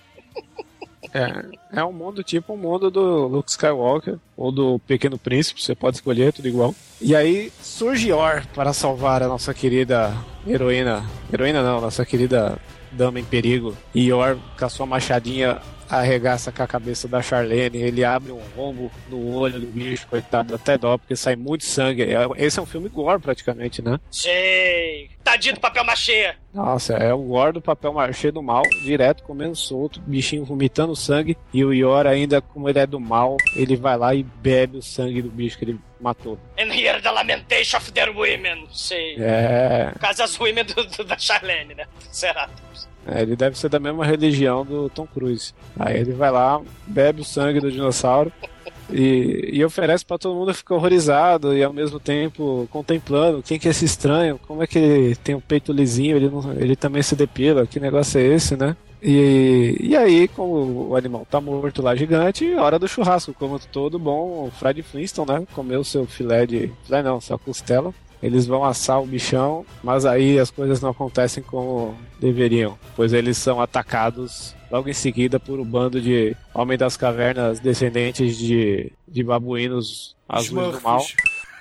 [1.17, 5.73] É, é um mundo tipo o mundo do Luke Skywalker ou do Pequeno Príncipe, você
[5.73, 6.75] pode escolher, tudo igual.
[7.01, 10.13] E aí surge Or para salvar a nossa querida
[10.45, 11.03] heroína.
[11.33, 12.59] Heroína não, nossa querida
[12.91, 13.75] dama em perigo.
[13.95, 17.77] E Or, com a sua machadinha, arregaça com a cabeça da Charlene.
[17.81, 22.03] Ele abre um rombo no olho do bicho, coitado, até dó, porque sai muito sangue.
[22.03, 23.99] É- Esse é um filme gore, praticamente, né?
[24.11, 25.09] Sei.
[25.23, 26.33] Tadinho do papel machê.
[26.53, 31.37] Nossa, é o War do papel machê do mal, direto comendo solto, bichinho vomitando sangue,
[31.53, 34.81] e o Yor ainda, como ele é do mal, ele vai lá e bebe o
[34.81, 36.39] sangue do bicho que ele matou.
[36.57, 38.67] And hear the lamentation of their women.
[38.71, 39.15] Sei.
[39.19, 41.85] É, das women do, do- da Charlene, né?
[42.11, 42.49] Será?
[43.07, 45.53] É, ele deve ser da mesma religião do Tom Cruise.
[45.79, 48.31] Aí ele vai lá, bebe o sangue do dinossauro
[48.91, 53.67] e, e oferece pra todo mundo ficar horrorizado e ao mesmo tempo contemplando quem que
[53.67, 57.01] é esse estranho, como é que ele tem um peito lisinho, ele, não- ele também
[57.01, 58.75] se depila, que negócio é esse, né?
[59.01, 63.99] E, e aí, como o animal tá morto lá gigante, hora do churrasco, como todo
[63.99, 65.47] bom Fred Flintstone, né?
[65.53, 66.71] Comeu seu filé de.
[66.83, 67.93] filé não, sua costela.
[68.21, 73.37] Eles vão assar o bichão, mas aí as coisas não acontecem como deveriam, pois eles
[73.37, 79.23] são atacados logo em seguida por um bando de Homem das Cavernas descendentes de, de
[79.23, 81.03] babuínos azuis do mal.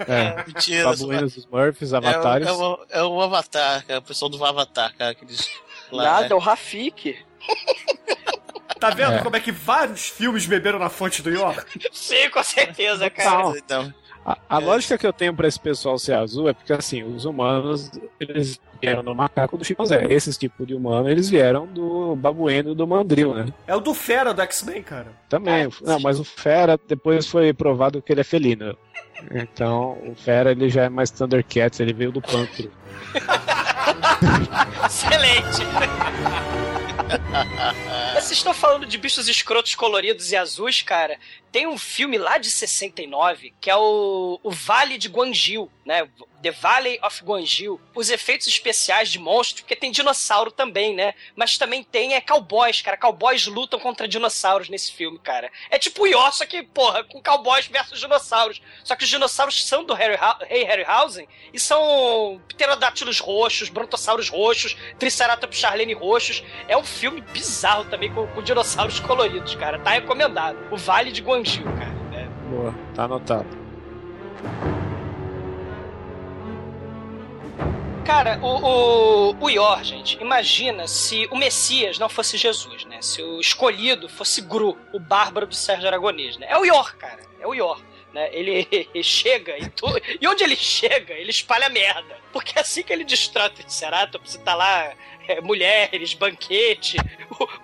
[0.07, 0.91] É, Mentira.
[0.91, 2.47] babuínos Smurfs, É o, avatares.
[2.47, 5.49] é, o, é o Avatar, cara, o pessoal do Avatar, cara, que eles.
[5.91, 6.29] lá, Nada, né?
[6.33, 7.17] é o Rafik.
[8.79, 9.19] Tá vendo É.
[9.23, 11.81] como é que vários filmes beberam na fonte do York?
[11.93, 13.57] Sim, com certeza, cara.
[13.57, 13.93] Então,
[14.27, 17.25] A, a lógica que eu tenho pra esse pessoal ser azul é porque, assim, os
[17.25, 20.05] humanos, eles vieram do macaco do chimpanzé.
[20.11, 23.47] Esses tipos de humano, eles vieram do babuíno e do mandril, né?
[23.69, 25.13] É o do Fera do X-Men, cara.
[25.29, 25.69] Também.
[25.81, 28.77] Não, mas o fera, depois foi provado que ele é felino.
[29.31, 32.71] Então, o fera, ele já é mais Thundercats, ele veio do pântano.
[34.85, 35.63] Excelente.
[38.15, 41.17] Vocês estão falando de bichos escrotos coloridos e azuis, cara.
[41.57, 46.07] Tem um filme lá de 69 que é o, o Vale de Guangiu, né?
[46.43, 47.81] The Valley of Guangiu.
[47.95, 51.15] Os efeitos especiais de monstros, porque tem dinossauro também, né?
[51.35, 52.97] Mas também tem é cowboys, cara.
[52.99, 55.51] Cowboys lutam contra dinossauros nesse filme, cara.
[55.71, 58.61] É tipo Yor, só que, porra, com cowboys versus dinossauros.
[58.85, 64.29] Só que os dinossauros são do Harry, Ha- Rei Harryhausen e são pterodáctilos roxos, brontossauros
[64.29, 66.45] roxos, triceratops charlene roxos.
[66.69, 69.79] É um filme bizarro também com, com dinossauros coloridos, cara.
[69.81, 70.59] Tá recomendado.
[70.71, 71.23] O Vale de
[71.55, 71.95] Cara.
[72.13, 73.47] É, Boa, tá anotado.
[78.05, 83.03] Cara, o, o, o Yor, gente, imagina se o Messias não fosse Jesus, né?
[83.03, 86.47] Se o escolhido fosse Gru, o bárbaro do Sérgio Aragonês, né?
[86.49, 87.21] É o Yor, cara.
[87.41, 87.83] É o Yor.
[88.15, 88.31] Né?
[88.33, 88.67] Ele
[89.03, 89.87] chega e tu...
[90.21, 92.17] E onde ele chega, ele espalha merda.
[92.33, 94.93] Porque é assim que ele destrói o Triceratops, tá lá
[95.29, 96.97] é, mulheres, banquete.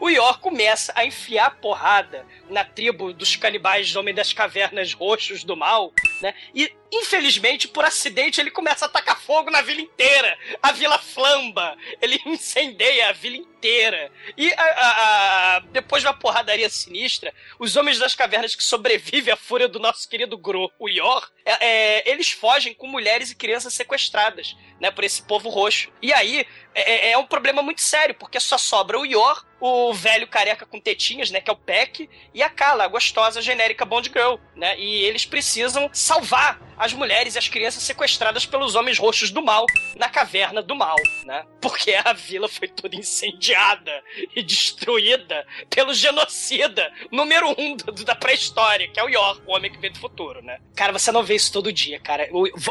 [0.00, 4.92] O, o Yor começa a enfiar porrada na tribo dos canibais do Homem das Cavernas
[4.92, 6.34] Roxos do Mal, né?
[6.54, 10.38] E, infelizmente, por acidente, ele começa a tacar fogo na vila inteira.
[10.62, 11.76] A vila flamba.
[12.00, 14.12] Ele incendeia a vila inteira.
[14.36, 19.32] E a- a- a- depois de uma porradaria sinistra, os Homens das Cavernas que sobrevivem
[19.32, 23.34] à fúria do nosso querido Gro, o Yor, é- é, eles fogem com mulheres e
[23.36, 24.90] crianças sequestradas, né?
[24.90, 25.90] Por esse povo roxo.
[26.02, 30.26] E aí, é, é um problema muito sério, porque só sobra o Yor, o velho
[30.26, 34.08] careca com tetinhas, né, que é o Peck, e a Kala, a gostosa genérica Bond
[34.12, 34.76] Girl, né?
[34.78, 39.64] E eles precisam salvar as mulheres e as crianças sequestradas pelos homens roxos do mal
[39.96, 41.44] na caverna do mal, né?
[41.60, 44.02] Porque a vila foi toda incendiada
[44.34, 49.70] e destruída pelo genocida número um do- da pré-história, que é o Yor, o homem
[49.70, 50.58] que veio do futuro, né?
[50.74, 52.28] Cara, você não vê isso todo dia, cara.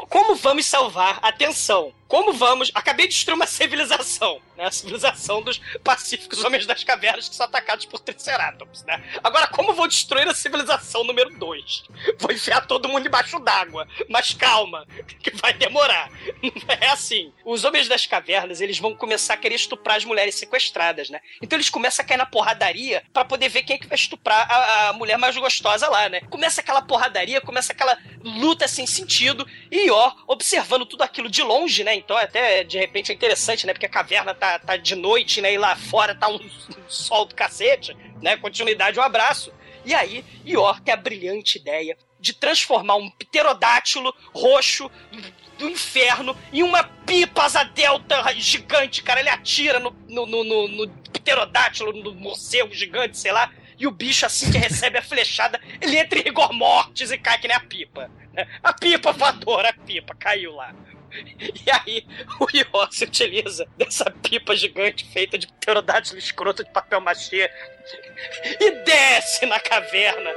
[0.10, 1.20] Como vamos salvar?
[1.22, 1.94] Atenção!
[2.12, 2.70] Como vamos?
[2.76, 4.66] Acabei de destruir uma civilização, né?
[4.66, 9.02] A civilização dos pacíficos homens das cavernas que são atacados por Triceratops, né?
[9.24, 11.84] Agora, como vou destruir a civilização número 2?
[12.20, 13.88] Vou enfiar todo mundo embaixo d'água.
[14.10, 14.86] Mas calma,
[15.24, 16.12] que vai demorar.
[16.82, 21.10] É assim, os homens das cavernas, eles vão começar a querer estuprar as mulheres sequestradas,
[21.10, 21.22] né?
[21.42, 24.52] Então eles começam a cair na porradaria pra poder ver quem é que vai estuprar
[24.52, 26.20] a, a mulher mais gostosa lá, né?
[26.30, 31.86] Começa aquela porradaria, começa aquela luta sem sentido, e ó, observando tudo aquilo de longe,
[31.86, 32.01] né?
[32.04, 33.74] Então até de repente é interessante, né?
[33.74, 35.54] Porque a caverna tá, tá de noite, né?
[35.54, 38.38] E lá fora tá um, um sol do cacete, né?
[38.38, 39.54] Continuidade, um abraço.
[39.84, 44.92] E aí, Yor tem a brilhante ideia de transformar um pterodátilo roxo
[45.58, 49.20] do inferno em uma pipa asa delta gigante, cara.
[49.20, 53.52] Ele atira no, no, no, no, no pterodátilo, no morcego gigante, sei lá.
[53.78, 57.40] E o bicho, assim que recebe a flechada, ele entra em rigor mortis e cai
[57.40, 58.12] que nem a pipa.
[58.32, 58.48] né?
[58.62, 60.76] A pipa voadora, a pipa, caiu lá.
[61.66, 62.06] E aí,
[62.40, 67.50] o Yor se utiliza dessa pipa gigante feita de pterodátilo escroto de papel machê
[68.60, 70.30] e aparece na caverna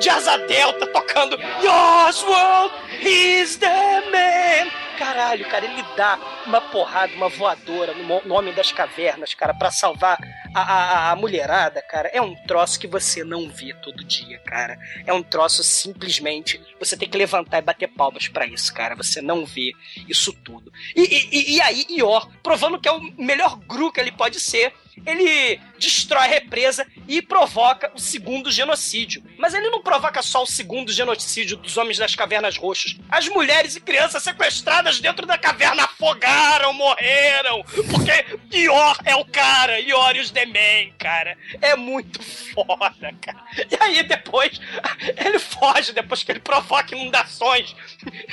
[0.00, 2.74] de asa delta tocando Yours World
[3.06, 4.70] is the man.
[4.98, 10.16] Caralho, cara, ele dá uma porrada, uma voadora no Homem das Cavernas, cara, pra salvar
[10.54, 12.08] a, a- a mulherada, cara.
[12.14, 14.78] É um troço que você não vê todo dia, cara.
[15.06, 16.58] É um troço simplesmente.
[16.78, 18.94] Você tem que levantar e bater palmas pra isso, cara.
[18.96, 19.72] Você não vê
[20.08, 20.72] isso tudo.
[20.94, 24.40] E, e- e- e aí, Ior, provando que é o melhor Gru que ele pode
[24.40, 24.72] ser,
[25.04, 29.22] ele destrói a represa e provoca o segundo genocídio.
[29.38, 32.96] Mas ele não provoca só o segundo genocídio dos homens das cavernas roxas.
[33.08, 37.62] As mulheres e crianças sequestradas dentro da caverna afogaram, morreram.
[37.90, 41.36] Porque Ior é o cara, e os The Man, cara.
[41.60, 43.44] É muito foda, cara.
[43.70, 44.60] E aí depois
[45.16, 47.74] ele foge, depois que ele provoca inundações,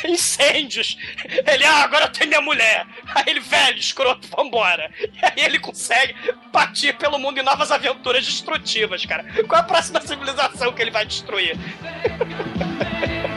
[0.06, 0.98] incêndios.
[1.46, 2.86] Ele, ah, agora eu tenho minha mulher.
[3.16, 4.92] Aí ele, velho, escroto, vambora.
[5.00, 6.16] E aí ele consegue
[6.52, 9.26] partir pelo mundo em novas aventuras destrutivas, cara.
[9.48, 11.58] Qual é a próxima civilização que ele vai destruir?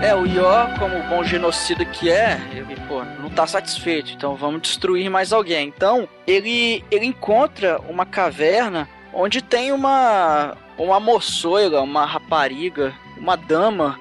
[0.00, 4.62] É, o Yor, como bom genocida que é, ele, pô, não tá satisfeito, então vamos
[4.62, 5.66] destruir mais alguém.
[5.66, 13.98] Então, ele, ele encontra uma caverna onde tem uma, uma moçoira, uma rapariga, uma dama,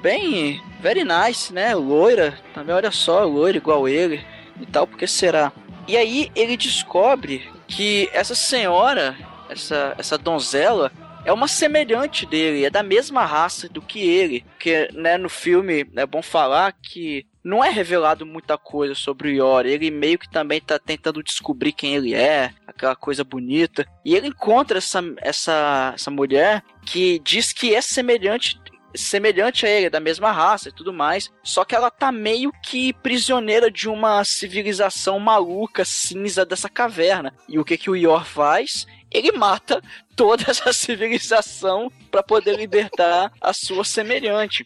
[0.00, 4.24] bem, very nice, né, loira, também olha só, loira igual ele
[4.58, 5.52] e tal, porque será?
[5.86, 9.14] E aí ele descobre que essa senhora,
[9.50, 10.90] essa, essa donzela,
[11.26, 14.42] é uma semelhante dele, é da mesma raça do que ele.
[14.42, 19.32] Porque, né, no filme é bom falar que não é revelado muita coisa sobre o
[19.32, 19.72] Yori.
[19.72, 23.84] Ele meio que também tá tentando descobrir quem ele é, aquela coisa bonita.
[24.04, 28.56] E ele encontra essa, essa, essa mulher que diz que é semelhante
[28.94, 31.30] semelhante a ele, da mesma raça e tudo mais.
[31.42, 37.34] Só que ela tá meio que prisioneira de uma civilização maluca, cinza dessa caverna.
[37.48, 38.86] E o que que o Yor faz?
[39.10, 39.82] Ele mata
[40.16, 44.64] toda essa civilização para poder libertar a sua semelhante.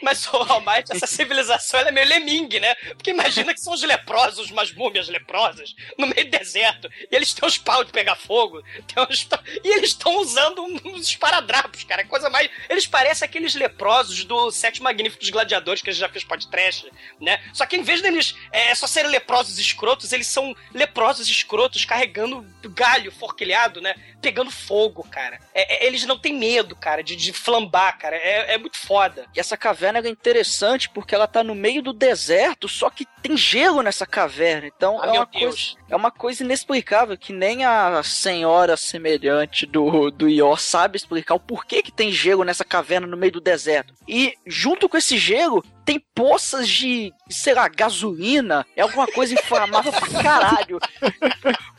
[0.00, 2.74] Mas, o Almighty, essa civilização ela é meio lemingue, né?
[2.94, 6.88] Porque imagina que são os leprosos, umas múmias leprosas, no meio do deserto.
[7.10, 8.62] E eles têm os pau de pegar fogo.
[9.10, 9.28] uns
[9.64, 12.04] E eles estão usando uns esparadrapos, cara.
[12.04, 12.48] Coisa mais.
[12.68, 17.42] Eles parecem aqueles leprosos do Sete Magníficos Gladiadores que a gente já fez podcast, né?
[17.52, 22.46] Só que em vez deles é, só serem leprosos escrotos, eles são leprosos escrotos carregando
[22.68, 23.94] galho forquilhado, né?
[24.20, 25.38] Pegando fogo, cara.
[25.54, 28.16] É- é- eles não têm medo, cara, de, de flambar, cara.
[28.16, 29.26] É, é muito foda.
[29.34, 33.36] E essa caverna é interessante porque ela tá no meio do deserto, só que tem
[33.36, 34.66] gelo nessa caverna.
[34.66, 35.30] Então Ah, é, uma Deus.
[35.76, 41.34] coisa, é uma coisa inexplicável que nem a senhora semelhante do, do Ior sabe explicar
[41.34, 43.94] o porquê que tem gelo nessa caverna no meio do deserto.
[44.08, 49.92] E junto com esse gelo tem poças de, sei lá, gasolina, é alguma coisa inflamável
[49.92, 50.78] pra caralho.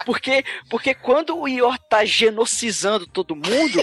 [0.06, 3.82] Porque, porque quando o Ior tá genocizando todo mundo,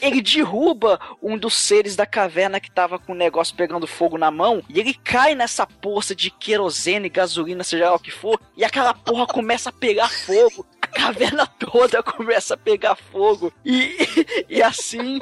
[0.00, 4.30] ele derruba um dos seres da caverna que tava com o negócio pegando fogo na
[4.30, 8.64] mão, e ele cai nessa poça de querosene, gasolina, seja lá o que for, e
[8.64, 10.66] aquela porra começa a pegar fogo.
[10.94, 13.52] A caverna toda começa a pegar fogo.
[13.64, 13.96] E,
[14.48, 15.18] e assim,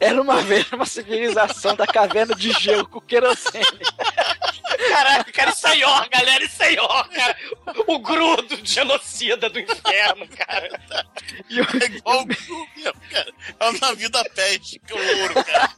[0.00, 3.66] era uma vez uma civilização da caverna de gelo com querosene.
[4.88, 7.36] Caraca, cara, isso aí, ó, galera, isso aí, ó, cara.
[7.86, 10.68] O grudo genocida do inferno, cara.
[11.50, 13.32] É igual o Gru mesmo, cara.
[13.58, 15.68] É o navio da peste, que é ouro, cara.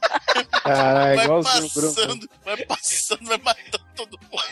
[0.63, 1.43] Cara, é vai Bruno.
[1.43, 4.43] passando, vai passando, vai matando todo mundo.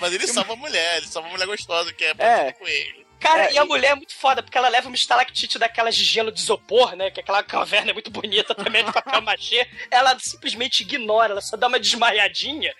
[0.00, 2.52] Mas ele salva a mulher, ele salva a mulher gostosa que é, É.
[2.52, 3.05] com ele.
[3.18, 6.04] Cara, É, e a mulher é muito foda, porque ela leva uma estalactite daquelas de
[6.04, 7.10] gelo de isopor, né?
[7.10, 9.66] Que aquela caverna é muito bonita também, de papel machê.
[9.90, 12.74] Ela simplesmente ignora, ela só dá uma desmaiadinha.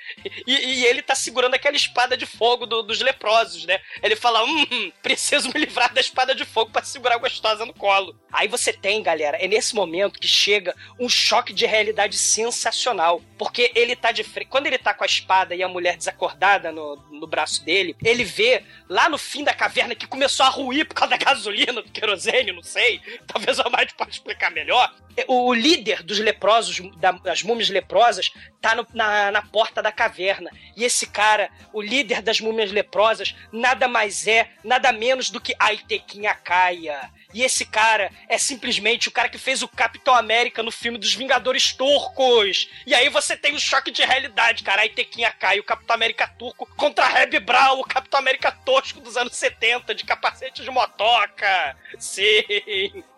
[0.46, 3.81] E, e ele tá segurando aquela espada de fogo do- dos leprosos, né?
[4.03, 7.72] Ele fala, hum, preciso me livrar da espada de fogo pra segurar a gostosa no
[7.75, 8.14] colo.
[8.33, 13.22] Aí você tem, galera, é nesse momento que chega um choque de realidade sensacional.
[13.38, 14.49] Porque ele tá de frente.
[14.49, 18.25] Quando ele tá com a espada e a mulher desacordada no, no braço dele, ele
[18.25, 21.91] vê lá no fim da caverna que começou a ruir por causa da gasolina, do
[21.91, 23.01] querosene, não sei.
[23.27, 24.93] Talvez o Almighty possa explicar melhor.
[25.29, 30.51] o líder dos leprosos, da- das múmias leprosas, tá no- na, na porta da caverna.
[30.77, 35.55] E esse cara, o líder das múmias leprosas, nada mais é, nada menos do que
[35.59, 37.11] Aitequinha Caia.
[37.37, 41.14] E esse cara é simplesmente o cara que fez o Capitão América no filme dos
[41.14, 42.70] Vingadores Turcos.
[42.87, 44.81] E aí você tem um choque de realidade, cara.
[44.81, 49.37] Aitequinha Caia, o Capitão América turco, contra Reb Brown, o Capitão América tosco dos anos
[49.37, 51.77] 70, de capacete de motoca.
[51.99, 52.25] Sim.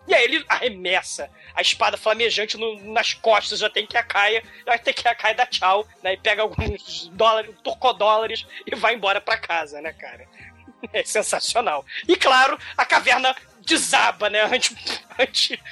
[0.08, 4.42] E aí ele arremessa a espada flamejante no- nas costas já tem que a caia,
[4.66, 6.14] vai ter que a caia dar tchau, né?
[6.14, 10.26] E pega alguns dólares, turcodólares e vai embora pra casa, né, cara?
[10.92, 11.84] É sensacional.
[12.06, 13.34] E claro, a caverna
[13.68, 14.42] desaba, né?
[14.50, 14.74] Ante,
[15.18, 15.62] ante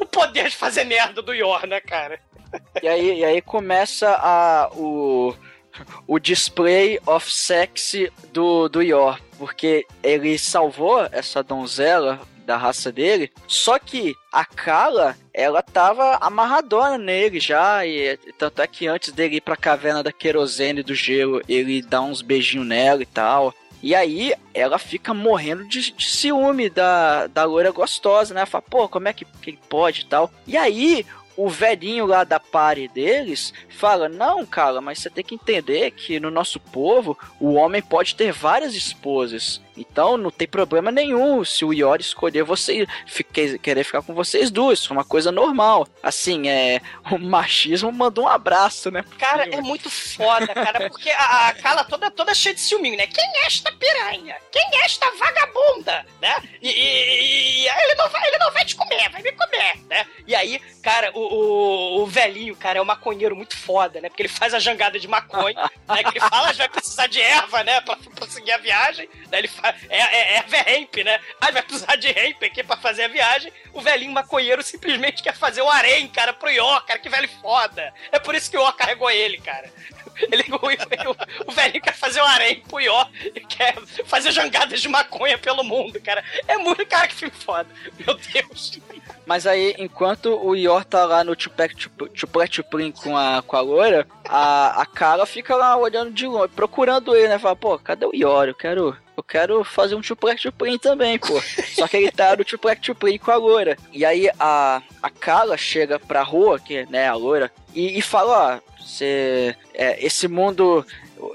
[0.00, 2.20] o poder de fazer merda do Yor, né, cara?
[2.82, 5.34] E aí, e aí começa a, o,
[6.06, 7.94] o display of sex
[8.32, 15.16] do, do Yor, porque ele salvou essa donzela da raça dele, só que a Kala,
[15.32, 20.12] ela tava amarradona nele já, e tanto é que antes dele ir pra caverna da
[20.12, 23.54] querosene do gelo, ele dá uns beijinhos nela e tal.
[23.84, 28.46] E aí ela fica morrendo de, de ciúme da, da loira gostosa, né?
[28.46, 30.32] Fala, pô, como é que, que pode e tal.
[30.46, 31.04] E aí
[31.36, 36.18] o velhinho lá da party deles fala: Não, cara, mas você tem que entender que
[36.18, 39.60] no nosso povo o homem pode ter várias esposas.
[39.76, 44.50] Então não tem problema nenhum se o Iori escolher você fique- querer ficar com vocês
[44.50, 44.78] duas.
[44.78, 45.86] Isso é uma coisa normal.
[46.02, 46.80] Assim, é.
[47.14, 49.04] O machismo mandou um abraço, né?
[49.18, 53.06] Cara, é muito foda, cara, porque a, a Kala toda, toda cheia de ciúminho, né?
[53.06, 54.36] Quem é esta piranha?
[54.50, 56.04] Quem é esta vagabunda?
[56.20, 56.34] Né?
[56.62, 60.06] E, e- e ele, não vai, ele não vai te comer, vai me comer, né?
[60.26, 64.08] E aí, cara, o, o, o velhinho, cara, é um maconheiro muito foda, né?
[64.08, 66.02] Porque ele faz a jangada de maconha, né?
[66.02, 67.80] Que ele fala que vai precisar de erva, né?
[67.82, 69.08] Pra, pra seguir a viagem.
[69.30, 69.38] Né?
[69.38, 71.18] Ele faz, é, é, é hemp, né?
[71.40, 73.52] Ah, vai precisar de hemp aqui pra fazer a viagem.
[73.72, 77.92] O velhinho maconheiro simplesmente quer fazer o harém, cara, pro Yor, cara, que velho foda.
[78.12, 79.70] É por isso que o Yor carregou ele, cara.
[80.30, 83.74] Ele, o, o- velhinho quer fazer o harém pro Yor e quer
[84.04, 86.22] fazer jangadas de maconha pelo mundo, cara.
[86.46, 87.68] É muito, cara, que filme foda.
[87.98, 88.78] Meu Deus.
[89.26, 91.74] Mas aí, enquanto o Yor tá lá no Tupac
[92.48, 97.16] Tuprim com a, com a loira, a, a cara fica lá olhando de longe, procurando
[97.16, 97.38] ele, né?
[97.38, 98.48] Fala, pô, cadê o Yor?
[98.48, 98.96] Eu quero.
[99.16, 101.40] Eu quero fazer um Tupac Tuprim também, pô.
[101.74, 103.76] Só que ele tá no Tupac Tuprim com a loira.
[103.92, 108.60] E aí a, a Kala chega pra rua, que né, a loira, e, e fala,
[108.60, 109.54] ó, você.
[109.72, 110.84] é, esse mundo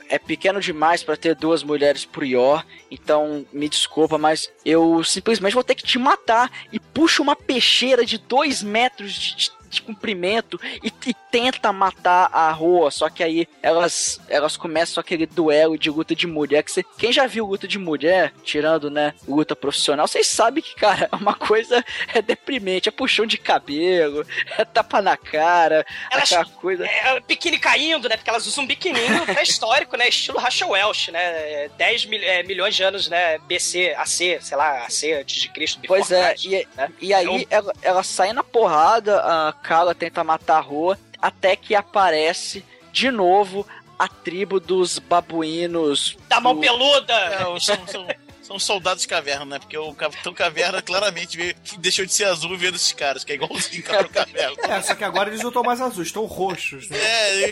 [0.09, 5.53] é pequeno demais pra ter duas mulheres pro Yor, então me desculpa, mas eu simplesmente
[5.53, 6.51] vou ter que te matar.
[6.71, 12.29] E puxa uma peixeira de dois metros de, de- de comprimento e, e tenta matar
[12.34, 12.89] a Roa.
[12.91, 16.63] Só que aí elas, elas começam aquele duelo de luta de mulher.
[16.63, 20.75] Que você, quem já viu luta de mulher, tirando, né, luta profissional, vocês sabem que,
[20.75, 22.89] cara, é uma coisa é deprimente.
[22.89, 24.25] É puxão de cabelo,
[24.58, 26.86] é tapa na cara, Elas- aquela coisa.
[26.86, 28.17] É, biquíni caindo, né?
[28.17, 30.08] Porque elas usam um biquininho pré-histórico, né?
[30.10, 31.69] Estilo Rachel Welch, né?
[31.77, 33.38] 10 mil- é, milhões de anos, né?
[33.39, 35.79] BC, AC, sei lá, AC antes de Cristo.
[35.88, 36.91] Pois é, Christ, e, né?
[36.99, 41.76] e aí ela, ela sai na porrada, a Kala tenta matar a Roa, até que
[41.76, 43.65] aparece de novo
[43.98, 46.17] a tribo dos babuínos.
[46.28, 47.13] Da mão do- peluda!
[47.13, 48.08] É, são, são,
[48.49, 49.59] são soldados de caverna, né?
[49.59, 53.31] Porque o Capitão Caverna claramente veio- deixou de ser azul e veio desses caras, que
[53.31, 54.57] é igualzinho o Capitão Caverna.
[54.75, 56.97] É, só que agora eles não estão mais azuis, estão roxos, né?
[56.99, 57.49] É,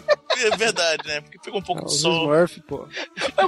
[0.47, 1.21] é verdade, né?
[1.21, 2.23] Porque pegou um pouco de Os sol.
[2.23, 2.87] Smurf, pô.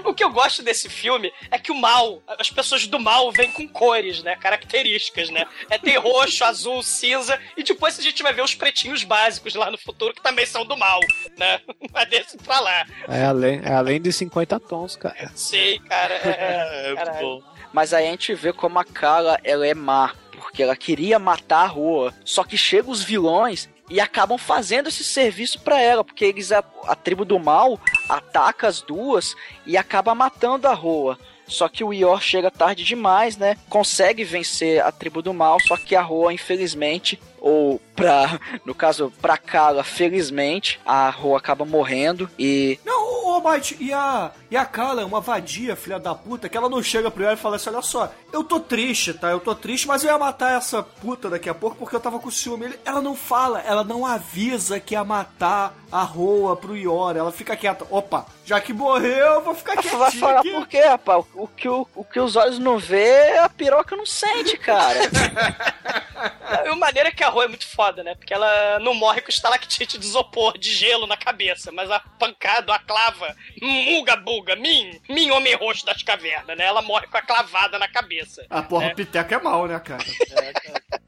[0.08, 3.52] O que eu gosto desse filme é que o mal, as pessoas do mal vêm
[3.52, 4.36] com cores, né?
[4.36, 5.48] Características, né?
[5.72, 9.72] É tem roxo, azul, cinza, e depois a gente vai ver os pretinhos básicos lá
[9.72, 11.00] no futuro que também são do mal,
[11.36, 11.60] né?
[11.92, 12.86] Mas desse pra lá.
[13.08, 15.32] É além, é além de 50 tons, cara.
[15.36, 16.14] Sei, cara.
[16.14, 17.20] É, É, muito caralho.
[17.28, 17.39] bom.
[17.74, 21.64] Mas aí a gente vê como a Kala ela é má, porque ela queria matar
[21.64, 22.14] a Roa.
[22.24, 26.64] Só que chegam os vilões e acabam fazendo esse serviço pra ela, porque eles a,
[26.86, 31.18] a tribo do mal ataca as duas e acaba matando a Roa.
[31.48, 33.58] Só que o Yor chega tarde demais, né?
[33.68, 39.12] Consegue vencer a tribo do mal, só que a Roa, infelizmente, ou pra, no caso,
[39.22, 44.66] pra Kala, felizmente, a Roa acaba morrendo e Não, ô, Mike, e a, e a
[44.66, 47.56] Kala é uma vadia, filha da puta, que ela não chega pro Yor e fala
[47.58, 49.30] assim: olha só, eu tô triste, tá?
[49.32, 52.20] Eu tô triste, mas eu ia matar essa puta daqui a pouco porque eu tava
[52.20, 52.74] com ciúme.
[52.86, 57.16] Ela não fala, ela não avisa que ia matar a Roa pro Yor.
[57.18, 57.86] Ela fica quieta.
[57.90, 60.52] Opa, já que morreu, eu vou ficar Vai quietinha falar aqui.
[60.52, 61.26] por quê, rapaz?
[61.36, 65.00] O que, o, o que os olhos não vê, a piroca não sente, cara.
[66.66, 68.16] E o maneiro é que a Rô é muito foda, né?
[68.16, 72.74] Porque ela não morre com estalactite de isopor, de gelo na cabeça, mas a pancada,
[72.74, 76.66] a clava, muga buga, min, min homem roxo das cavernas, né?
[76.66, 78.46] Ela morre com a clavada na cabeça.
[78.50, 80.04] Ah, porra, o Piteco é mal, né, cara?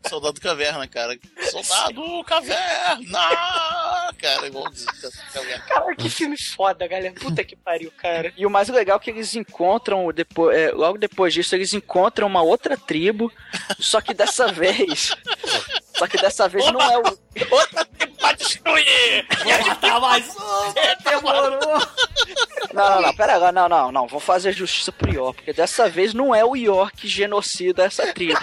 [0.07, 1.17] Soldado Caverna, cara.
[1.51, 4.11] Soldado Caverna!
[4.17, 4.91] Cara, igualzinho.
[5.33, 5.63] Caverna.
[5.65, 7.13] Caralho, que filme foda, galera.
[7.13, 8.33] Puta que pariu, cara.
[8.35, 12.27] E o mais legal é que eles encontram, depois, é, logo depois disso, eles encontram
[12.27, 13.31] uma outra tribo,
[13.79, 15.00] só que dessa vez.
[15.97, 17.03] Só que dessa vez não é o.
[17.51, 19.25] Outra tribo pra destruir!
[19.43, 20.73] Vou matar mais um!
[21.03, 21.79] Demorou!
[22.73, 24.07] Não, não, não, pera agora, não, não, não.
[24.07, 28.13] Vou fazer justiça pro York, porque dessa vez não é o York que genocida essa
[28.13, 28.39] tribo.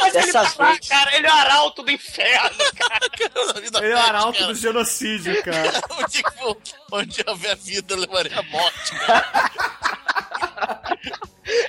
[0.00, 0.88] Mas ele Dessa tá lá, vez.
[0.88, 3.08] cara, ele é o arauto do inferno, cara.
[3.82, 5.72] Ele é o arauto do genocídio, cara.
[5.98, 6.56] Onde, for-
[6.92, 8.90] onde houver vida, levaria a morte.
[9.06, 9.50] cara.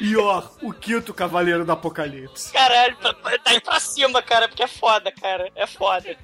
[0.01, 2.51] Ior, o quinto cavaleiro do apocalipse.
[2.51, 5.49] Caralho, tá tá indo pra cima, cara, porque é foda, cara.
[5.55, 6.17] É foda.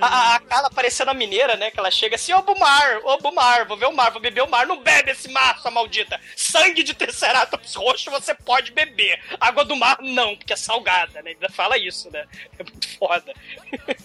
[0.00, 1.70] A, a, a Carla parecendo a mineira, né?
[1.70, 4.50] Que ela chega assim, ô Bumar, ô Bumar, vou ver o mar, vou beber o
[4.50, 4.66] mar.
[4.66, 6.20] Não bebe esse mar, sua maldita.
[6.36, 9.20] Sangue de Triceratops roxo você pode beber.
[9.40, 11.30] Água do mar, não, porque é salgada, né?
[11.30, 12.26] Ainda fala isso, né?
[12.58, 13.32] É muito foda.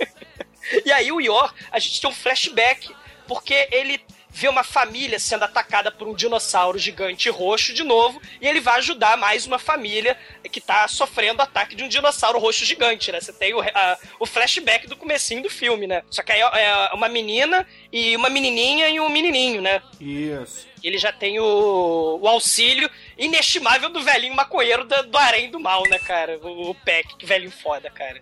[0.86, 2.94] e aí o Yor, a gente tem um flashback,
[3.28, 4.00] porque ele
[4.34, 8.78] vê uma família sendo atacada por um dinossauro gigante roxo de novo, e ele vai
[8.78, 10.18] ajudar mais uma família
[10.52, 13.20] que tá sofrendo ataque de um dinossauro roxo gigante, né?
[13.20, 16.02] Você tem o, a- o flashback do comecinho do filme, né?
[16.10, 19.82] Só que aí é uma menina e uma menininha e um menininho, né?
[20.00, 20.68] Isso.
[20.84, 25.84] Ele já tem o, o auxílio inestimável do velhinho maconheiro da- do Arém do Mal,
[25.88, 26.40] né, cara?
[26.42, 28.22] O, o Peck, que velhinho foda, cara.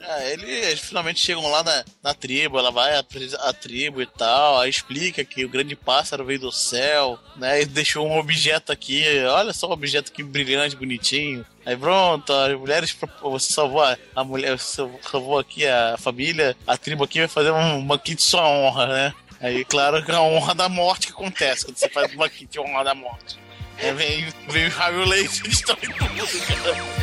[0.00, 4.06] É, ele- eles finalmente chegam lá na, na tribo, ela vai tri- à tribo e
[4.06, 7.62] tal, aí explica que o grande pássaro veio do céu, né?
[7.62, 11.44] E deixou um objeto aqui, olha só um objeto aqui brilhante, bonitinho.
[11.66, 16.76] Aí pronto, as mulheres, você salvou a, a mulher, você salvou aqui a família, a
[16.76, 19.14] tribo aqui vai fazer um banquete sua honra, né?
[19.40, 22.46] Aí, claro que é a honra da morte que acontece quando você faz um banquete
[22.46, 23.38] de honra da morte.
[23.80, 26.98] Aí vem, vem o raio laser e destrói tudo, cara.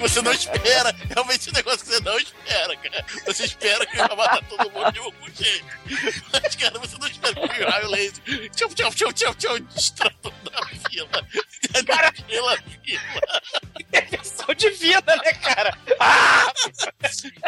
[0.00, 3.06] Você não espera, realmente um negócio que você não espera, cara.
[3.26, 5.66] Você espera que vai matar todo mundo de algum jeito.
[6.32, 8.50] Mas, cara, você não espera que vem o raio laser.
[8.54, 11.08] Tchau, tchau, tchau, tchau, tchau, destrói toda a vila.
[11.86, 13.02] Cara, pela vila.
[13.78, 15.78] Intervenção divina, né, cara?
[16.00, 16.52] Ah!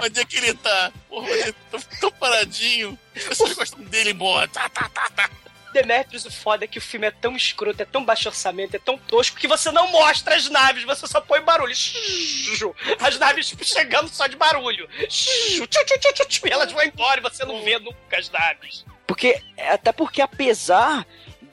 [0.03, 0.93] Onde é que ele tá?
[1.09, 2.99] Porra, ele tá tão paradinho.
[3.17, 4.47] As pessoas gostam dele, boa.
[4.49, 5.31] Tá, tá, tá, tá.
[5.75, 8.79] Demetrius, o foda é que o filme é tão escroto, é tão baixo orçamento, é
[8.79, 11.75] tão tosco que você não mostra as naves, você só põe barulho.
[13.01, 14.89] As naves chegando só de barulho.
[15.01, 18.87] E elas vão embora e você não vê nunca as naves.
[19.07, 21.05] Porque, até porque apesar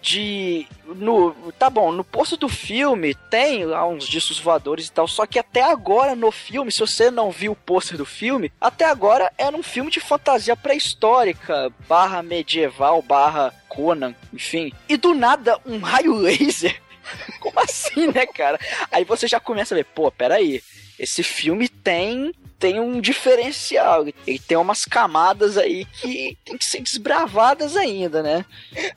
[0.02, 0.68] de.
[0.86, 5.26] No, tá bom, no posto do filme tem lá uns discos voadores e tal, só
[5.26, 9.32] que até agora no filme, se você não viu o pôster do filme, até agora
[9.38, 14.74] era um filme de fantasia pré-histórica, barra medieval, barra Conan, enfim.
[14.90, 16.82] E do nada, um raio laser.
[17.40, 18.60] Como assim, né, cara?
[18.92, 20.62] Aí você já começa a ver, pô, peraí,
[21.00, 24.06] esse filme tem tem um diferencial.
[24.28, 28.46] Ele tem umas camadas aí que tem que ser desbravadas ainda, né?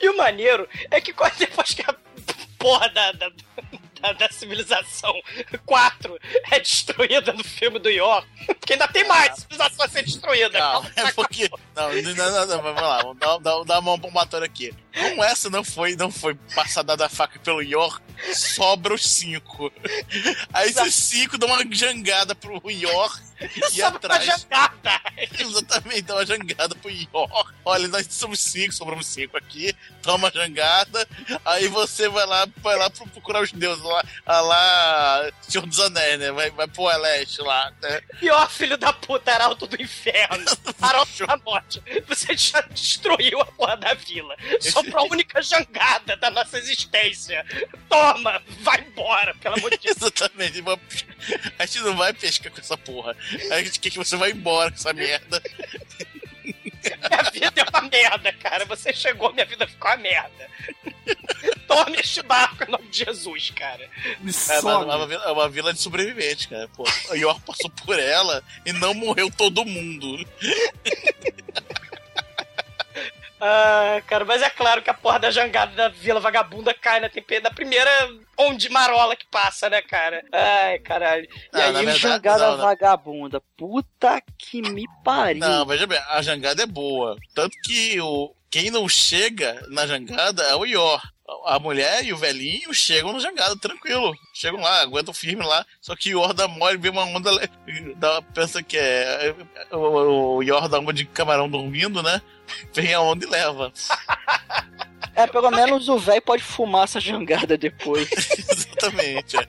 [0.00, 1.94] E o maneiro é que quase depois que a
[2.58, 3.30] porra da, da,
[4.04, 5.14] da, da civilização
[5.64, 6.18] 4
[6.52, 10.58] é destruída no filme do York, porque ainda tem mais civilização a ser destruída.
[10.58, 11.48] Não, é porque.
[11.74, 14.72] Não, não, não, não, vamos lá, vamos dar, dar, dar uma palmatória aqui.
[14.94, 18.00] Como essa não foi, não foi passada da faca pelo York,
[18.34, 19.72] sobra os cinco.
[20.52, 24.24] Aí esses cinco dão uma jangada pro York e Sobra uma atrás.
[24.24, 25.00] jangada.
[25.38, 27.52] Exatamente, dá uma jangada pro York.
[27.64, 29.74] Olha, nós somos cinco, sobramos cinco aqui.
[30.00, 31.08] Toma jangada.
[31.44, 33.93] Aí você vai lá, vai lá pro- procurar os deuses lá,
[34.26, 36.32] ah, lá Senhor dos Anéis, né?
[36.32, 38.00] Vai, vai pro Eleste lá, né?
[38.18, 40.44] Pior filho da puta, arauto do inferno.
[40.80, 41.82] Arauto da morte.
[42.06, 44.36] Você já destruiu a porra da vila.
[44.60, 47.44] Sobrou a única jangada da nossa existência.
[47.88, 49.96] Toma, vai embora, pelo amor de Deus.
[49.96, 50.62] Exatamente.
[51.58, 53.16] A gente não vai pescar com essa porra.
[53.50, 55.42] A gente quer que você vá embora com essa merda.
[57.34, 58.64] Minha vida é uma merda, cara.
[58.66, 60.48] Você chegou, minha vida ficou uma merda.
[61.66, 63.88] Tome este barco em nome de Jesus, cara.
[64.20, 64.84] Me É uma, some.
[64.84, 66.68] uma vila, é uma vila de sobreviventes, cara.
[66.68, 70.24] Pô, o York passou por ela e não morreu todo mundo.
[73.46, 77.10] Ah, cara, mas é claro que a porra da jangada da Vila Vagabunda cai na,
[77.10, 77.40] tempe...
[77.40, 77.90] na primeira
[78.38, 80.24] onde marola que passa, né, cara?
[80.32, 81.24] Ai, caralho.
[81.24, 82.64] E Ah, aí, verdade, jangada não, não.
[82.64, 83.42] vagabunda.
[83.54, 85.40] Puta que me pariu.
[85.40, 87.18] Não, veja bem, a jangada é boa.
[87.34, 91.06] Tanto que o, quem não chega na jangada é o York.
[91.46, 94.14] A mulher e o velhinho chegam na jangada, tranquilo.
[94.34, 95.64] Chegam lá, aguentam firme lá.
[95.80, 97.30] Só que o Yor dá mole, vê uma onda.
[97.96, 99.34] Dá, pensa que é.
[99.72, 102.20] O, o Yor dá uma de camarão dormindo, né?
[102.74, 103.72] Vem a onda e leva.
[105.16, 108.08] É, pelo menos o velho pode fumar essa jangada depois.
[108.36, 109.36] Exatamente.
[109.36, 109.46] é.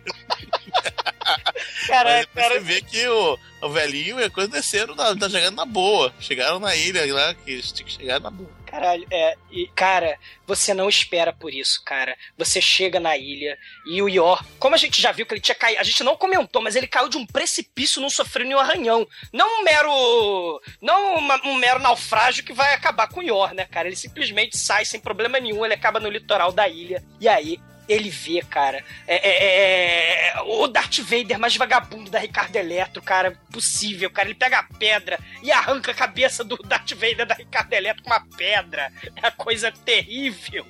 [1.90, 2.60] Mas você cara.
[2.60, 6.14] vê que o, o velhinho e a coisa desceram, na, tá chegando na boa.
[6.20, 8.52] Chegaram na ilha lá, que eles tinham que chegar na boa.
[8.76, 9.38] Caralho, é.
[9.50, 12.14] E, cara, você não espera por isso, cara.
[12.38, 14.44] Você chega na ilha e o Yor.
[14.60, 15.80] Como a gente já viu que ele tinha caído.
[15.80, 19.08] A gente não comentou, mas ele caiu de um precipício não sofrendo nenhum arranhão.
[19.32, 20.62] Não um mero.
[20.82, 23.88] Não uma- um mero naufrágio que vai acabar com o Yor, né, cara?
[23.88, 27.02] Ele simplesmente sai sem problema nenhum, ele acaba no litoral da ilha.
[27.22, 27.58] E aí.
[27.88, 33.40] Ele vê, cara, é, é- é- o Darth Vader mais vagabundo da Ricardo Eletro, cara,
[33.52, 34.28] possível, cara.
[34.28, 38.10] Ele pega a pedra e arranca a cabeça do Darth Vader da Ricardo Eletro com
[38.10, 38.92] uma pedra.
[39.16, 40.66] É uma coisa terrível.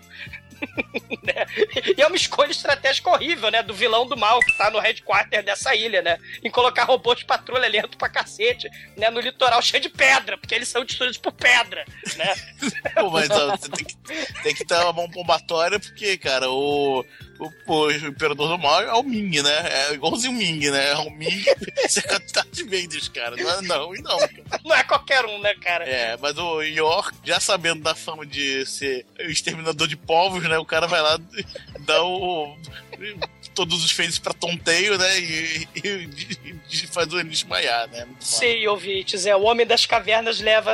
[1.24, 1.46] né?
[1.98, 3.62] E é uma escolha estratégica horrível, né?
[3.62, 6.18] Do vilão do mal que tá no headquarter dessa ilha, né?
[6.44, 9.10] Em colocar robôs de patrulha lento pra cacete, né?
[9.10, 11.86] No litoral cheio de pedra, porque eles são destruídos por pedra,
[12.16, 12.36] né?
[12.96, 13.96] Pô, mas ó, tem que,
[14.44, 17.04] tem que ter uma mão pombatória, porque, cara, o,
[17.40, 19.90] o, o Imperador do Mal é o Ming, né?
[19.90, 20.92] É igualzinho o Ming, né?
[20.92, 21.44] É o Ming
[21.90, 23.36] cercado de cara.
[23.36, 24.18] Não, é não e não.
[24.64, 25.88] Não é qualquer um, né, cara?
[25.88, 30.58] É, mas o York, já sabendo da fama de ser exterminador de povos, né?
[30.58, 32.58] O cara vai lá e dá o.
[33.54, 35.20] Todos os feitos pra tonteio, né?
[35.20, 38.08] E, e- e faz o ele desmaiar, né?
[38.20, 40.72] Sim, ouvintes, é o Homem das Cavernas leva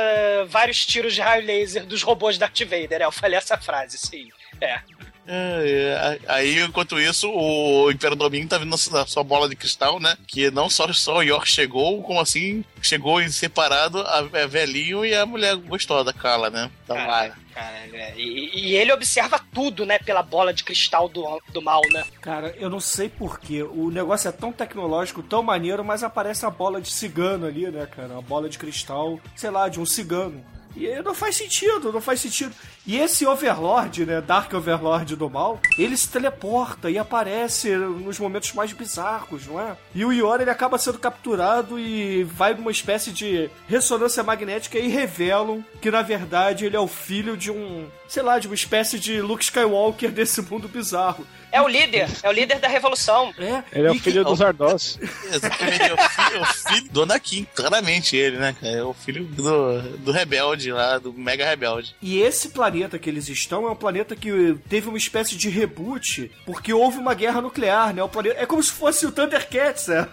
[0.48, 4.28] vários tiros de raio laser dos robôs Darth Vader, é, eu falei essa frase, sim.
[4.60, 4.80] É.
[5.26, 10.00] É, é, aí, enquanto isso, o Imperador Ming tá vindo na sua bola de cristal,
[10.00, 10.16] né?
[10.26, 15.04] Que não só, só o York chegou, como assim, chegou em separado a, a velhinho
[15.04, 16.70] e a mulher gostosa, a Kala, né?
[16.84, 17.32] Então Cara, vai.
[17.54, 21.82] cara, é, e, e ele observa tudo, né, pela bola de cristal do, do mal,
[21.92, 22.04] né?
[22.20, 23.62] Cara, eu não sei porquê.
[23.62, 27.86] O negócio é tão tecnológico, tão maneiro, mas aparece a bola de cigano ali, né,
[27.86, 28.14] cara?
[28.14, 30.44] Uma bola de cristal, sei lá, de um cigano.
[30.76, 32.54] E não faz sentido, não faz sentido.
[32.86, 38.52] E esse Overlord, né, Dark Overlord do mal, ele se teleporta e aparece nos momentos
[38.52, 39.76] mais bizarros, não é?
[39.94, 44.88] E o Yor, ele acaba sendo capturado e vai numa espécie de ressonância magnética e
[44.88, 48.98] revelam que, na verdade, ele é o filho de um, sei lá, de uma espécie
[48.98, 51.26] de Luke Skywalker desse mundo bizarro.
[51.52, 53.32] É o líder, é o líder da revolução.
[53.38, 54.98] É, Ele é o que- filho dos Zardos.
[55.32, 58.56] Exatamente, é o filho, é o filho do Anakin, claramente ele, né?
[58.62, 61.94] É o filho do, do rebelde lá, do mega rebelde.
[62.00, 66.30] E esse planeta que eles estão é um planeta que teve uma espécie de reboot,
[66.46, 68.02] porque houve uma guerra nuclear, né?
[68.02, 68.40] O planeta...
[68.40, 70.08] É como se fosse o Thundercats, é.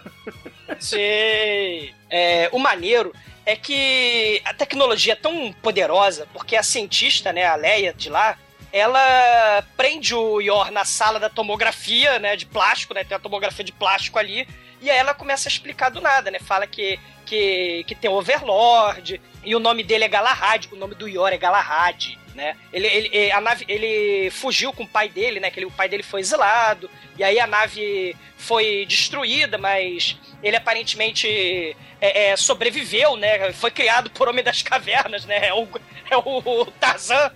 [0.79, 1.93] Sim.
[2.09, 3.13] É, o maneiro
[3.45, 8.37] é que a tecnologia é tão poderosa, porque a cientista, né, a Leia de lá,
[8.71, 13.65] ela prende o Yor na sala da tomografia, né, de plástico, né, tem a tomografia
[13.65, 14.47] de plástico ali,
[14.81, 16.99] e aí ela começa a explicar do nada, né, fala que,
[17.29, 21.37] que, que tem Overlord, e o nome dele é Galahad, o nome do Yor é
[21.37, 25.67] Galahad, né, ele, ele, a nave, ele fugiu com o pai dele, né, que ele,
[25.67, 32.29] o pai dele foi exilado, e aí a nave foi destruída, mas ele aparentemente é,
[32.29, 33.51] é, sobreviveu, né?
[33.51, 35.47] Foi criado por Homem das Cavernas, né?
[35.47, 35.67] É o,
[36.09, 37.31] é o Tarzan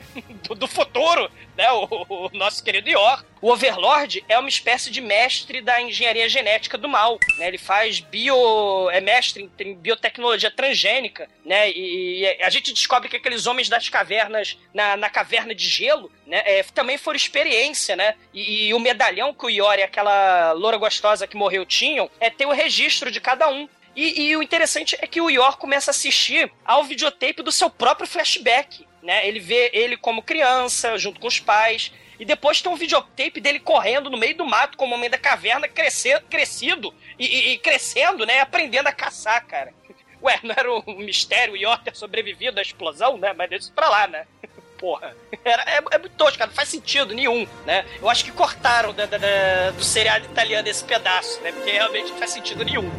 [0.47, 1.69] do, do futuro, né?
[1.71, 3.25] O, o nosso querido Yor.
[3.41, 7.49] O Overlord é uma espécie de mestre da engenharia genética do mal, né?
[7.49, 8.89] Ele faz bio...
[8.89, 11.69] é mestre em biotecnologia transgênica, né?
[11.69, 16.09] E, e a gente descobre que aqueles homens das cavernas, na, na caverna de gelo,
[16.25, 16.41] né?
[16.45, 18.15] é, também foram experiência, né?
[18.33, 22.29] E, e o medalhão que o Yor e aquela loura gostosa que morreu tinham, é
[22.29, 23.67] ter o registro de cada um.
[23.93, 27.69] E, e o interessante é que o Yor começa a assistir ao videotape do seu
[27.69, 29.27] próprio flashback, né?
[29.27, 33.59] Ele vê ele como criança, junto com os pais, e depois tem um videotape dele
[33.59, 38.39] correndo no meio do mato como homem da caverna, crescer, crescido e, e- crescendo, né?
[38.39, 39.73] Aprendendo a caçar, cara.
[40.21, 43.33] Ué, não era um mistério o Yor ter sobrevivido à explosão, né?
[43.33, 44.25] Mas deixa isso pra lá, né?
[44.79, 45.15] Porra.
[45.45, 46.49] Era, é, é muito tosco, cara.
[46.49, 47.85] Não faz sentido nenhum, né?
[48.01, 51.51] Eu acho que cortaram da- da- da- do seriado italiano esse pedaço, né?
[51.51, 52.89] Porque realmente não faz sentido nenhum.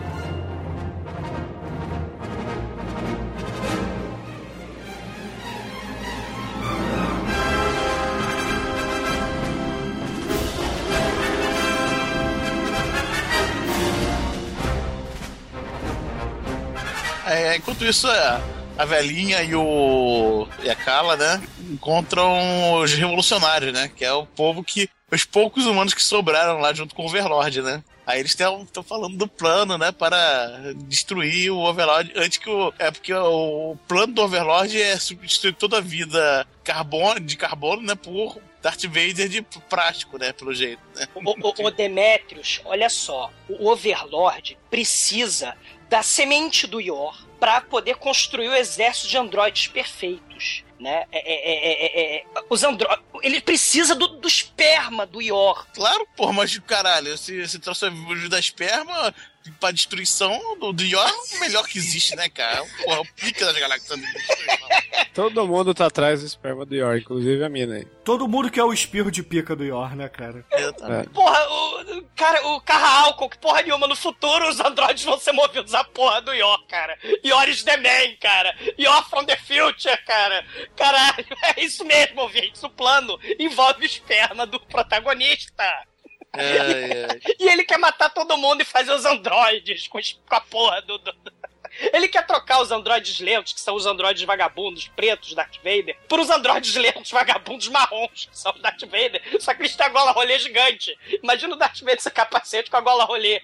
[17.54, 18.42] É, enquanto isso, a,
[18.76, 20.48] a velhinha e o.
[20.64, 21.40] e a Kala, né?
[21.70, 23.88] Encontram os revolucionários, né?
[23.94, 24.90] Que é o povo que.
[25.12, 27.84] Os poucos humanos que sobraram lá junto com o Overlord, né?
[28.04, 29.92] Aí eles estão falando do plano, né?
[29.92, 32.74] Para destruir o Overlord antes que o.
[32.76, 37.94] É porque o plano do Overlord é substituir toda a vida carbono, de carbono, né?
[37.94, 40.32] Por Darth Vader de plástico, né?
[40.32, 41.06] Pelo jeito, né?
[41.14, 45.54] O, o, o Demetrius, olha só, o Overlord precisa
[45.88, 50.64] da semente do Yor para poder construir o exército de androides perfeitos.
[50.80, 51.04] Né?
[51.12, 52.88] É, é, é, é, é, os andro...
[53.22, 55.66] Ele precisa do, do esperma do Yor.
[55.74, 57.90] Claro, porra, mas caralho, se, se trouxe
[58.30, 59.14] da esperma,
[59.52, 62.64] pra destruição do, do Yor é o melhor que existe, né, cara?
[62.84, 64.00] Porra, o pica das galáxias.
[65.12, 67.84] Todo mundo tá atrás do esperma do Yor, inclusive a mina aí.
[68.04, 70.44] Todo mundo quer o espirro de pica do Yor, né, cara?
[70.50, 71.00] Eu também.
[71.00, 71.04] É.
[71.04, 75.32] Porra, o cara, o carro álcool, que porra nenhuma, no futuro os androides vão ser
[75.32, 76.98] movidos à porra do Yor, cara.
[77.24, 78.54] Yor is the man, cara.
[78.78, 80.44] Yor from the future, cara.
[80.76, 81.24] Caralho,
[81.56, 82.62] é isso mesmo, ouvintes.
[82.62, 85.64] O plano envolve o esperma do protagonista.
[86.34, 87.20] Ai, ai.
[87.38, 89.98] E ele quer matar todo mundo e fazer os androides com,
[90.30, 91.14] a porra do, do-
[91.92, 96.20] Ele quer trocar os androides lentos, que são os androides vagabundos pretos, Darth Vader, por
[96.20, 99.20] os androides lentos vagabundos marrons, que são os Darth Vader.
[99.40, 100.96] Só que eles têm a gola rolê gigante.
[101.22, 103.40] Imagina o Darth Vader sem capacete com a gola rolê.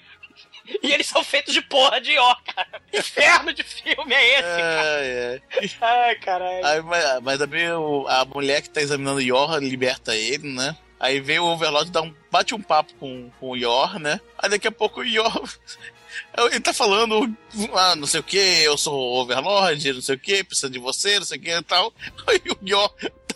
[0.82, 2.80] E eles são feitos de porra de ó, cara.
[2.92, 4.82] Inferno de filme é esse, cara?
[5.00, 5.70] Ai, ai.
[5.80, 6.66] Ai, caralho.
[6.66, 10.76] Aí, mas, mas também a mulher que tá examinando o Yor liberta ele, né?
[11.00, 14.20] Aí vem o Overlord dá um, bate um papo com, com o Yor, né?
[14.38, 15.42] Aí daqui a pouco o Yor.
[16.36, 17.34] Ele tá falando,
[17.74, 20.78] ah, não sei o que, eu sou o Overlord, não sei o que, precisa de
[20.78, 21.92] você, não sei o que e tal.
[22.28, 22.94] Aí o Yor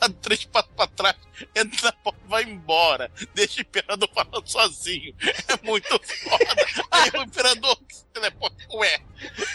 [0.08, 1.16] tá três passos pra trás,
[1.54, 3.10] entra na porta vai embora.
[3.34, 5.14] Deixa o Imperador falando sozinho.
[5.48, 6.56] É muito foda.
[6.90, 9.00] Aí o Imperador se teleporta, ué,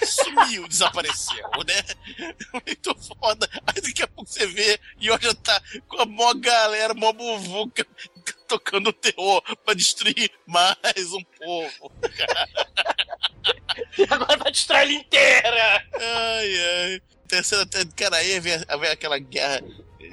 [0.05, 2.33] sumiu, desapareceu, né?
[2.53, 3.49] Muito foda.
[3.67, 7.11] Aí daqui a pouco você vê, e hoje já tá com a mó galera, mó
[7.11, 7.85] buvuca,
[8.47, 11.91] tocando terror pra destruir mais um povo.
[13.97, 15.85] E agora vai destruir ele inteira.
[15.93, 17.01] Ai, ai.
[17.27, 19.61] Terceira, cara, aí vem, vem aquela guerra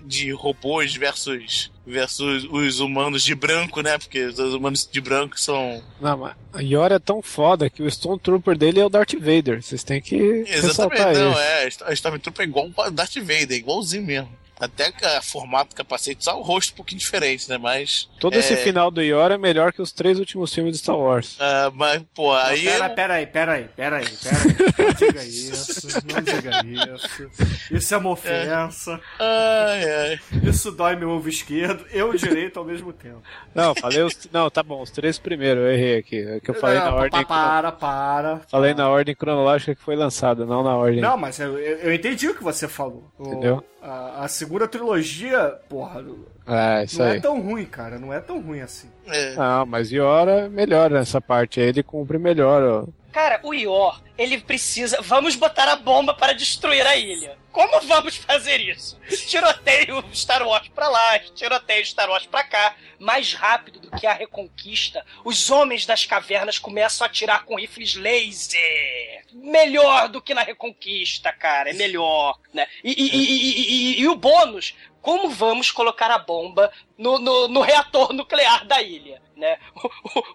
[0.04, 3.96] de robôs versus, versus os humanos de branco, né?
[3.98, 5.82] Porque os humanos de branco são.
[6.00, 9.14] Não, mas a Yor é tão foda que o Stone Trooper dele é o Darth
[9.14, 9.62] Vader.
[9.62, 11.40] Vocês têm que Exatamente, ressaltar não, isso.
[11.84, 11.90] é.
[11.90, 14.30] A Stormtrooper é igual o Darth Vader, igualzinho mesmo.
[14.58, 17.58] Até que o formato do capacete, só o rosto um pouquinho diferente, né?
[17.58, 18.08] Mas.
[18.18, 20.96] Todo esse é, final do Yor é melhor que os três últimos filmes de Star
[20.96, 21.36] Wars.
[21.38, 22.64] ah, mas, pô, aí.
[22.64, 24.86] Pera, pera aí, pera aí, pera aí, pera aí.
[24.86, 27.30] Não diga isso, não diga isso.
[27.70, 28.98] Isso é uma ofensa.
[29.18, 30.20] Ai, ai.
[30.44, 33.22] Isso dói meu ovo esquerdo, eu o direito ao mesmo tempo.
[33.54, 34.16] Não, falei os.
[34.32, 36.16] Não, tá bom, os três primeiros, eu errei aqui.
[36.20, 37.22] É que eu falei na Não, ordem.
[37.24, 38.40] pa- Para, para.
[38.50, 41.00] Falei na ordem cronológica que foi lançada, não na ordem.
[41.02, 43.04] Não, mas eu, eu eu entendi o que você falou.
[43.18, 43.62] O- Entendeu?
[43.82, 46.04] A, a segunda trilogia, porra,
[46.46, 47.16] É, isso não aí.
[47.16, 47.98] é tão ruim, cara.
[47.98, 48.88] Não é tão ruim assim.
[49.06, 49.34] É.
[49.34, 52.84] Não, mas Yor é melhor nessa parte aí, ele cumpre melhor, ó.
[53.16, 55.00] Cara, o Ior, ele precisa.
[55.00, 57.38] Vamos botar a bomba para destruir a ilha.
[57.50, 59.00] Como vamos fazer isso?
[59.26, 62.76] Tiroteio Star Wars pra lá, tiroteio Star Wars pra cá.
[62.98, 67.94] Mais rápido do que a reconquista, os homens das cavernas começam a atirar com rifles
[67.94, 69.24] laser.
[69.32, 71.70] Melhor do que na reconquista, cara.
[71.70, 72.66] É melhor, né?
[72.84, 74.74] E, e- e- e- o bônus,
[75.06, 79.22] como vamos colocar a bomba no, no- no reator nuclear da ilha?
[79.36, 79.56] Né?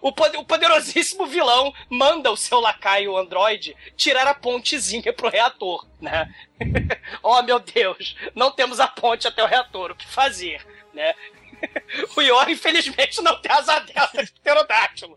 [0.00, 5.86] O, o o poderosíssimo vilão manda o seu lacaio Android tirar a pontezinha pro reator,
[6.00, 6.34] né?
[7.22, 11.14] oh meu Deus, não temos a ponte até o reator, o que fazer, né?
[12.16, 15.16] O Yor, infelizmente, não tem asa delta de pterodátilo.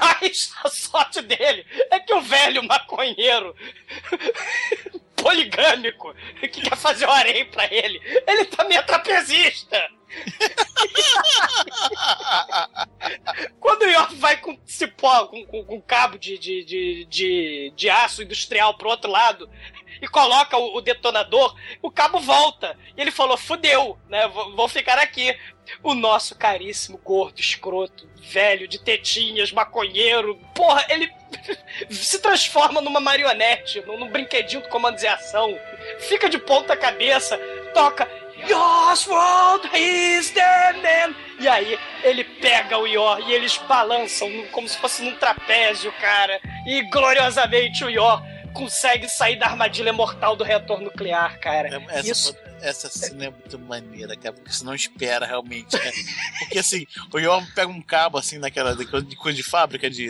[0.00, 3.54] Mas a sorte dele é que o velho maconheiro
[5.22, 9.88] poligâmico que quer fazer o harém pra ele, ele também é trapezista.
[13.60, 17.90] Quando o York vai com cipó, com, com, com cabo de, de, de, de, de
[17.90, 19.46] aço industrial pro outro lado
[20.00, 22.76] e coloca o, o detonador, o cabo volta.
[22.96, 24.28] E ele falou: fudeu, né?
[24.28, 25.36] Vou, vou ficar aqui.
[25.82, 31.12] O nosso caríssimo gordo, escroto, velho, de tetinhas, maconheiro, porra, ele
[31.90, 35.58] se transforma numa marionete, num, num brinquedinho do comandos e ação,
[35.98, 37.38] fica de ponta cabeça,
[37.74, 38.08] toca
[38.46, 41.14] Yoswald is the man!
[41.40, 46.40] E aí ele pega o Yor e eles balançam como se fosse num trapézio, cara.
[46.66, 48.22] E gloriosamente o Yor
[48.58, 51.68] consegue sair da armadilha mortal do reator nuclear, cara.
[51.88, 52.36] Essa, Isso.
[52.60, 55.92] essa cena é muito maneira, cara, porque você não espera realmente, né?
[56.40, 58.84] Porque assim, o Yor pega um cabo assim naquela de
[59.32, 60.08] de fábrica, de,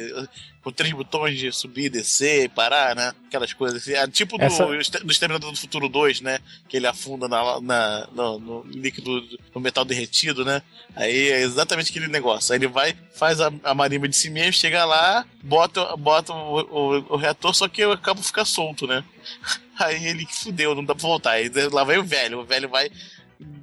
[0.69, 3.13] com três botões de subir, descer parar, né?
[3.27, 3.95] Aquelas coisas assim.
[3.95, 4.67] Ah, Tipo do, Essa-
[5.01, 6.39] do Exterminador do Futuro 2, né?
[6.69, 10.63] Que ele afunda na, na- no, no líquido, no metal derretido, né?
[10.95, 12.53] Aí é exatamente aquele negócio.
[12.53, 16.61] Aí ele vai, faz a, a marimba de si mesmo, chega lá, bota, bota o,
[16.61, 19.05] o- o reator, só que o cabo fica solto, né?
[19.79, 21.31] Aí ele fudeu, não dá pra voltar.
[21.33, 22.91] Aí lá vai o velho, o velho vai,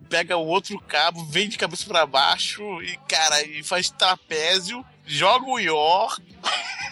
[0.10, 5.46] pega o outro cabo, vem de cabeça pra baixo e, cara, e faz trapézio, joga
[5.46, 6.18] o Yor,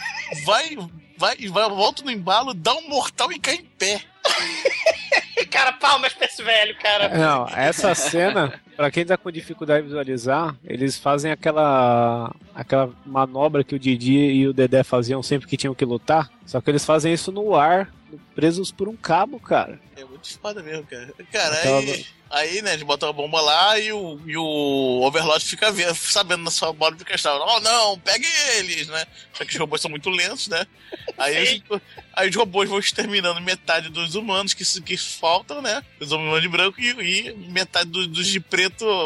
[0.45, 0.77] vai,
[1.17, 4.01] vai, vai, volta no embalo, dá um mortal e cai em pé.
[5.51, 7.09] cara, palmas pra esse velho, cara.
[7.09, 13.63] Não, essa cena, pra quem tá com dificuldade de visualizar, eles fazem aquela aquela manobra
[13.63, 16.85] que o Didi e o Dedé faziam sempre que tinham que lutar, só que eles
[16.85, 17.91] fazem isso no ar,
[18.35, 19.79] presos por um cabo, cara.
[19.95, 21.13] É muito foda mesmo, cara.
[21.31, 25.43] Cara, Aquela- aí, aí, né, eles botam a bomba lá e o, e o Overlord
[25.45, 27.43] fica vendo, sabendo na sua bola de cristal.
[27.47, 28.25] Oh, não, pegue
[28.57, 29.05] eles, né?
[29.33, 30.65] Só que os robôs são muito lentos, né?
[31.17, 31.81] Aí, os,
[32.15, 35.83] aí os robôs vão exterminando metade dos humanos que, que faltam, né?
[35.99, 36.89] Os humanos de branco e,
[37.29, 38.62] e metade do- dos de preto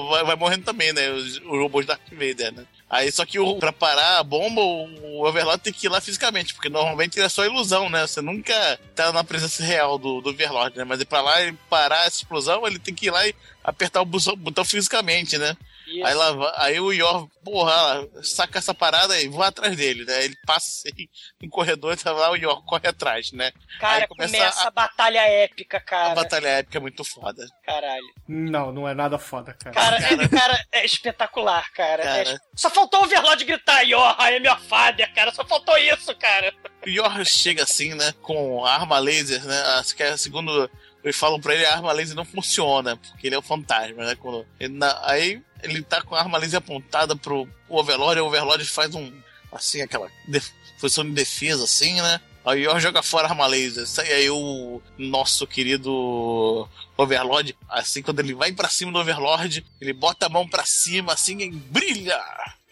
[0.09, 1.09] vai, vai morrendo também, né?
[1.11, 2.65] Os, os robôs Darth Vader, né?
[2.89, 6.53] Aí só que o, pra parar a bomba, o Overlord tem que ir lá fisicamente,
[6.53, 8.07] porque normalmente é só ilusão, né?
[8.07, 10.83] Você nunca tá na presença real do, do Overlord, né?
[10.85, 14.05] Mas pra lá ele parar essa explosão, ele tem que ir lá e apertar o
[14.05, 15.57] botão, botão fisicamente, né?
[15.87, 16.05] Isso.
[16.05, 20.25] Aí, lá, vai- aí o Yor, porra, saca essa parada e voa atrás dele, né?
[20.25, 21.07] Ele passa assim,
[21.41, 23.51] no corredor e tá lá, o Yor corre atrás, né?
[23.79, 26.13] Cara, aí começa começa, a- a batalha épica, A cara.
[26.15, 27.45] batalha épica é muito foda.
[27.65, 28.03] Caralho.
[28.27, 29.73] Não, não é nada foda, cara.
[29.73, 32.03] Cara, é, cara, é espetacular, cara.
[32.03, 32.33] É Cara.
[32.33, 35.33] es- Só faltou o Overlord gritar, Yorra, é minha father, cara.
[35.33, 36.53] Só faltou isso, cara.
[36.85, 38.13] O Yor chega assim, né?
[38.21, 39.59] Com a arma laser, né?
[39.79, 40.69] Acho que é segundo.
[41.03, 44.15] Eles falam pra ele a arma laser não funciona, porque ele é o fantasma, né?
[44.15, 48.25] Quando ele na- aí ele tá com a arma laser apontada pro Overlord, e o
[48.27, 49.11] Overlord faz um.
[49.51, 52.19] Assim, aquela def- posição de defesa, assim, né?
[52.45, 53.85] Aí o joga fora a arma laser.
[54.05, 56.67] E aí o nosso querido
[56.97, 61.13] Overlord, assim, quando ele vai pra cima do Overlord, ele bota a mão pra cima,
[61.13, 62.21] assim, e brilha!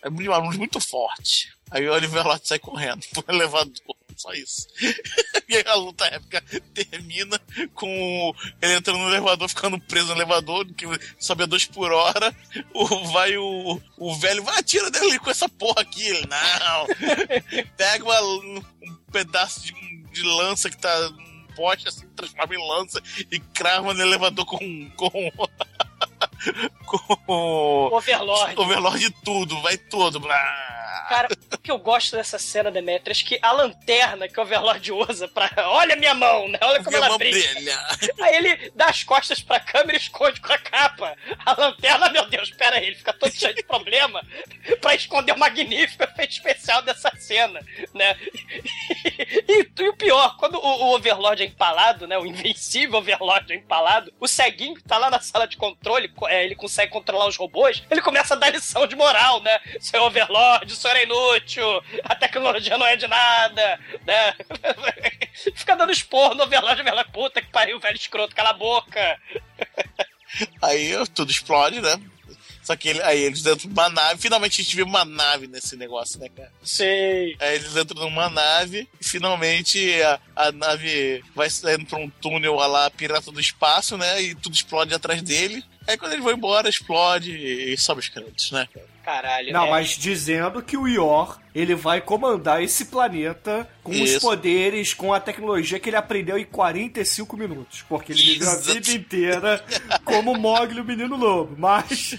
[0.02, 1.52] É uma luz muito forte.
[1.72, 3.96] Aí o Overlord sai correndo pro elevador.
[4.16, 4.68] Só isso.
[5.50, 6.42] e aí a luta épica
[6.74, 7.40] termina
[7.74, 10.86] com ele entrando no elevador, ficando preso no elevador, que
[11.20, 12.34] sobe a dois por hora.
[12.74, 16.02] O, vai o, o velho, vai, atira dele com essa porra aqui.
[16.08, 16.88] Ele, não.
[17.76, 18.62] Pega uma- um
[19.12, 19.74] pedaço de,
[20.12, 23.02] de lança que tá num poste, assim, transforma em lança
[23.32, 24.90] e crava no elevador com.
[24.92, 25.10] com
[26.86, 28.60] com Overlord.
[28.60, 30.20] Overlord tudo, vai todo.
[30.20, 30.72] Blá.
[31.10, 34.92] Cara, o que eu gosto dessa cena, Demetrius, é que a lanterna que o Overlord
[34.92, 35.52] usa pra.
[35.68, 36.58] Olha minha mão, né?
[36.64, 37.54] Olha como Minha ela brilha.
[37.54, 37.80] brilha.
[38.22, 41.16] Aí ele dá as costas pra câmera e esconde com a capa.
[41.46, 44.24] A lanterna, meu Deus, pera aí, ele fica todo cheio de problema
[44.82, 47.60] pra esconder o magnífico efeito especial dessa cena,
[47.94, 48.18] né?
[49.48, 52.18] E, e o pior, quando o, o Overlord é empalado, né?
[52.18, 56.15] O invencível Overlord é empalado, o ceguinho que tá lá na sala de controle, co-
[56.28, 59.60] é, ele consegue controlar os robôs, ele começa a dar lição de moral, né?
[59.80, 64.34] Seu Overlord, o senhor é inútil, a tecnologia não é de nada, né?
[65.56, 69.20] Fica dando esporro no Overlord, Overlord, puta que pariu, velho escroto, cala a boca.
[70.62, 72.00] Aí tudo explode, né?
[72.62, 74.20] Só que ele- aí eles dentro de uma nave.
[74.20, 76.52] Finalmente a gente vê uma nave nesse negócio, né, cara?
[76.64, 77.36] Sei.
[77.40, 82.60] Aí eles entram numa nave e finalmente a, a nave vai saindo pra um túnel
[82.60, 84.20] a lá Pirata do Espaço, né?
[84.20, 85.64] E tudo explode atrás dele.
[85.88, 88.68] Aí quando eles vão embora, explode e sobe os créditos, né?
[88.74, 88.86] cara?
[89.04, 89.54] Caralho.
[89.54, 89.70] Não, é.
[89.70, 94.20] mas dizendo que o Yor, ele vai comandar esse planeta com os Isso.
[94.20, 97.84] poderes, com a tecnologia que ele aprendeu em 45 minutos.
[97.88, 99.66] Porque ele viveu a vida inteira
[100.04, 101.56] como Mogli, o menino lobo.
[101.58, 102.18] Mas,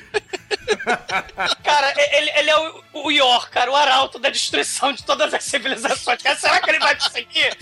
[1.62, 5.45] Cara, ele, ele é o, o Yor, cara, o arauto da destruição de todas as
[5.45, 6.22] civilizações.
[6.22, 7.57] Cara, será que ele vai conseguir?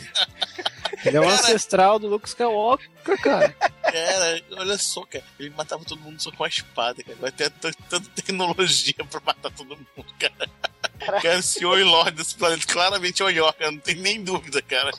[1.05, 3.55] Ele é o ancestral do Luke Skywalker, cara.
[3.83, 5.25] Cara, olha só, cara.
[5.39, 7.17] Ele matava todo mundo só com a espada, cara.
[7.21, 10.51] Vai ter tanta tecnologia pra matar todo mundo, cara.
[10.99, 13.71] Cara, esse Oi Lord desse planeta claramente é o Yor, cara.
[13.71, 14.93] Não tem nem dúvida, cara.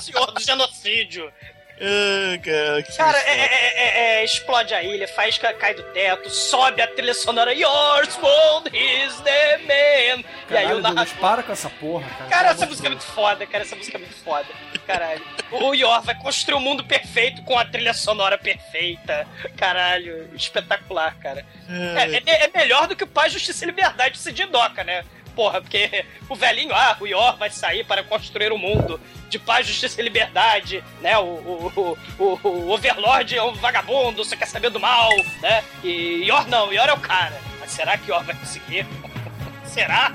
[0.00, 1.32] Senhor do genocídio.
[1.80, 3.18] Ah, cara, foda.
[3.26, 7.12] é, é- é- é- explode a ilha, faz ca- cai do teto, sobe a trilha
[7.14, 9.68] sonora Yours world is the man.
[9.68, 11.14] e aí caralho, o narrador...
[11.20, 12.30] para com essa porra, cara.
[12.30, 13.64] Cara, essa música é de muito foda, cara.
[13.64, 14.46] Essa música é muito foda.
[14.86, 15.22] Caralho.
[15.50, 19.26] O Yor vai construir um mundo perfeito com a trilha sonora perfeita.
[19.56, 21.44] Caralho, espetacular, cara.
[21.68, 25.04] É, é- é melhor do que o Paz, Justiça e Liberdade de Cid Doca, né?
[25.34, 29.66] Porra, porque o velhinho, ah, o Yor vai sair para construir o mundo de paz,
[29.66, 31.16] justiça e liberdade, né?
[31.18, 35.08] O, o, o, o- Overlord é um vagabundo, só quer saber do mal,
[35.40, 35.64] né?
[35.82, 37.40] E Yor não, Yor é o cara.
[37.58, 38.86] Mas será que Yor vai conseguir?
[39.64, 40.12] será?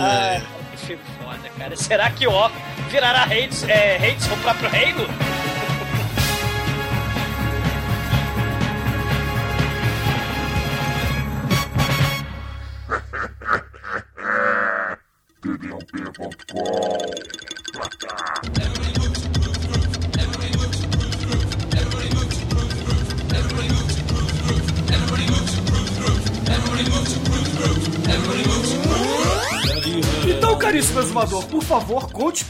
[0.00, 1.76] Ah, que filme foda, cara.
[1.76, 2.50] Será que o
[2.88, 5.06] virará rei, é, rei do seu próprio reino?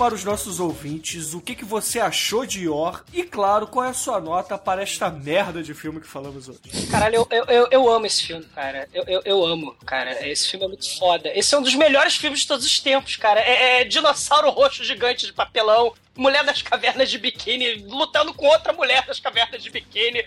[0.03, 3.91] Para os nossos ouvintes o que, que você achou de Yor e, claro, qual é
[3.91, 6.59] a sua nota para esta merda de filme que falamos hoje.
[6.91, 8.89] Caralho, eu, eu, eu, amo esse filme, cara.
[8.93, 10.27] Eu, eu, eu amo, cara.
[10.29, 11.31] Esse filme é muito foda.
[11.33, 13.39] Esse é um dos melhores filmes de todos os tempos, cara.
[13.43, 15.95] É, é dinossauro roxo gigante de papelão.
[16.17, 20.25] Mulher das cavernas de biquíni lutando com outra mulher das cavernas de biquíni.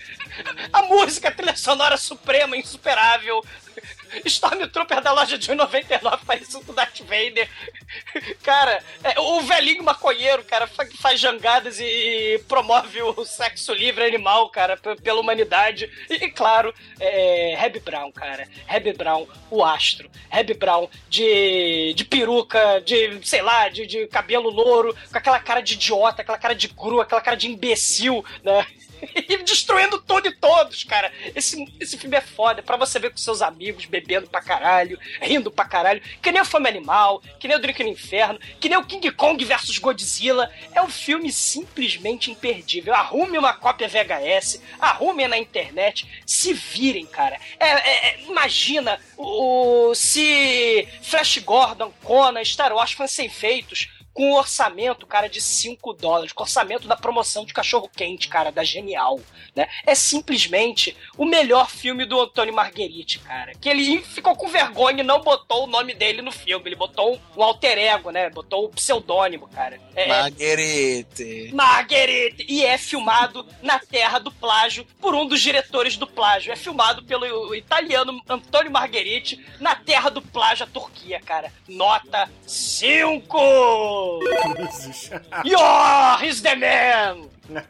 [0.72, 3.44] A música, a trilha sonora suprema, insuperável.
[4.26, 7.50] Stormtrooper da loja de 1,99 parecido com o Darth Vader.
[8.44, 14.50] Cara, é, o velhinho maconheiro, cara, fa- faz jangadas e promove o sexo livre animal,
[14.50, 15.90] cara, pela humanidade.
[16.10, 18.48] E, e, claro, é, Hebe Brown, cara.
[18.68, 20.10] Hebe Brown, o astro.
[20.32, 25.62] Hebe Brown de, de peruca, de, sei lá, de, de cabelo louro, com aquela cara
[25.62, 28.66] de idiota, aquela cara de cru, aquela cara de imbecil, né?
[29.28, 31.12] E destruindo tudo e todos, cara.
[31.36, 32.62] Esse, esse filme é foda.
[32.62, 36.02] Pra você ver com seus amigos, bebendo pra caralho, rindo pra caralho.
[36.22, 39.10] Que nem o Fome Animal, que nem o Drink no Inferno, que nem o King
[39.12, 40.52] Kong versus Godzilla.
[40.74, 42.94] É um filme simplesmente imperdível.
[42.94, 47.40] Arrume uma cópia VHS, arrume na internet, se virem, cara.
[47.60, 54.34] É, é- é- imagina o, se Flash Gordon, Conan, Star Wars fossem feitos com um
[54.36, 59.20] orçamento, cara, de 5 dólares, com orçamento da promoção de cachorro quente, cara, da Genial,
[59.54, 59.68] né?
[59.86, 63.52] É simplesmente o melhor filme do Antônio Margheriti, cara.
[63.56, 67.20] Que ele ficou com vergonha e não botou o nome dele no filme, ele botou
[67.36, 68.30] um alter ego, né?
[68.30, 69.82] Botou o pseudônimo, cara.
[69.94, 71.52] É, é Marguerite.
[71.54, 72.46] Marguerite!
[72.48, 76.54] E é filmado na terra do plágio por um dos diretores do plágio.
[76.54, 81.52] É filmado pelo italiano Antônio Margheriti na terra do plágio, a Turquia, cara.
[81.68, 84.05] Nota 5!
[85.46, 87.30] Yor is the man!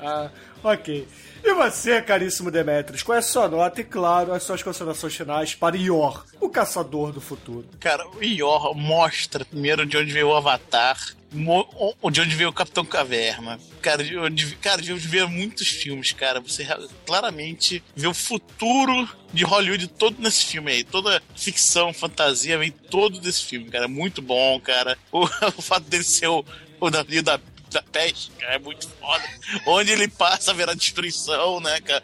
[0.00, 0.30] Ah,
[0.62, 1.06] ok.
[1.42, 5.54] E você, caríssimo Demetrius, qual é a sua nota e, claro, as suas considerações finais
[5.54, 7.66] para Yor, o caçador do futuro?
[7.80, 10.98] Cara, o Ior mostra primeiro de onde veio o Avatar,
[11.30, 13.58] de onde veio o Capitão Caverna.
[13.82, 16.40] Cara, de onde, cara, de onde veio muitos filmes, cara.
[16.40, 16.66] Você
[17.06, 20.84] claramente vê o futuro de Hollywood todo nesse filme aí.
[20.84, 23.86] Toda ficção, fantasia, vem todo desse filme, cara.
[23.86, 24.96] Muito bom, cara.
[25.12, 25.24] O,
[25.56, 26.44] o fato dele ser o,
[26.80, 27.38] o navio da,
[27.70, 29.24] da peste, cara, é muito foda.
[29.66, 32.02] Onde ele passa verá destruição, né, cara?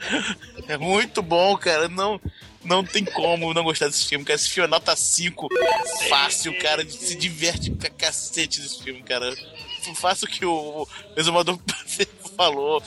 [0.69, 1.89] É muito bom, cara.
[1.89, 2.21] Não.
[2.65, 4.37] Não tem como não gostar desse filme, cara.
[4.37, 5.49] Esse filme é nota 5.
[6.09, 6.89] Fácil, cara.
[6.89, 9.35] Se diverte pra cacete desse filme, cara.
[9.97, 11.59] Faça o que o exumador
[12.35, 12.83] falou.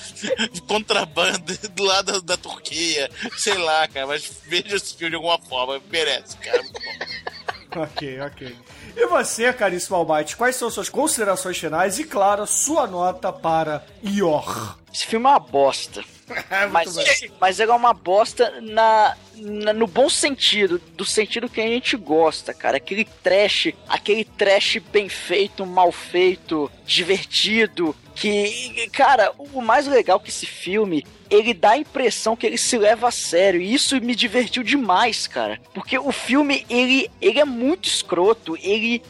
[0.68, 3.08] Contrabando do lado da Turquia.
[3.38, 4.08] Sei lá, cara.
[4.08, 5.80] Mas veja esse filme de alguma forma.
[5.92, 6.64] Merece, cara.
[6.64, 7.37] Muito bom.
[7.76, 8.56] Ok, ok.
[8.96, 14.78] E você, caríssimo Almighty, quais são suas considerações finais e, claro, sua nota para Yor?
[14.94, 16.04] Esse filme é uma bosta.
[16.72, 16.96] mas,
[17.40, 22.54] mas ele é uma bosta na- no bom sentido, do sentido que a gente gosta,
[22.54, 22.78] cara.
[22.78, 27.96] Aquele trash, aquele trash bem feito, mal feito, divertido.
[28.16, 32.76] Que, cara, o mais legal que esse filme, ele dá a impressão que ele se
[32.76, 33.62] leva a sério.
[33.62, 35.60] E isso me divertiu demais, cara.
[35.72, 39.04] Porque o filme, ele, ele é muito escroto, ele,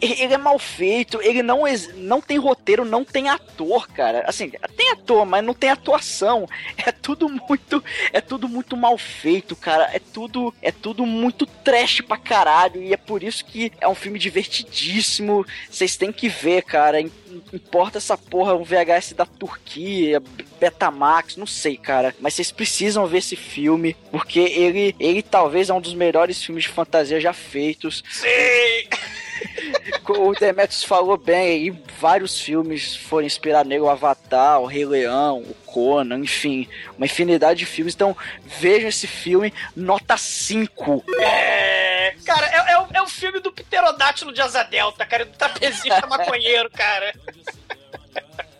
[0.00, 1.62] ele é mal feito, ele não,
[1.96, 4.24] não tem roteiro, não tem ator, cara.
[4.28, 6.46] Assim, tem ator, mas não tem atuação.
[6.84, 9.71] É tudo muito, é tudo muito mal feito, cara.
[9.92, 12.82] É tudo, é tudo muito trash pra caralho.
[12.82, 15.44] E é por isso que é um filme divertidíssimo.
[15.70, 17.00] Vocês têm que ver, cara.
[17.00, 17.10] Im-
[17.52, 20.22] Importa essa porra, um VHS da Turquia,
[20.60, 22.14] Betamax, não sei, cara.
[22.20, 26.64] Mas vocês precisam ver esse filme, porque ele, ele talvez é um dos melhores filmes
[26.64, 28.02] de fantasia já feitos.
[28.10, 28.28] Sim!
[30.08, 35.38] O Demetrius falou bem, e vários filmes foram inspirados nele, o Avatar, o Rei Leão,
[35.40, 37.94] o Conan, enfim, uma infinidade de filmes.
[37.94, 38.16] Então,
[38.60, 41.04] vejam esse filme, nota 5.
[41.18, 45.32] É, cara, é, é, o, é o filme do pterodátilo de asa delta, cara, do
[45.32, 47.12] trapezista maconheiro, cara.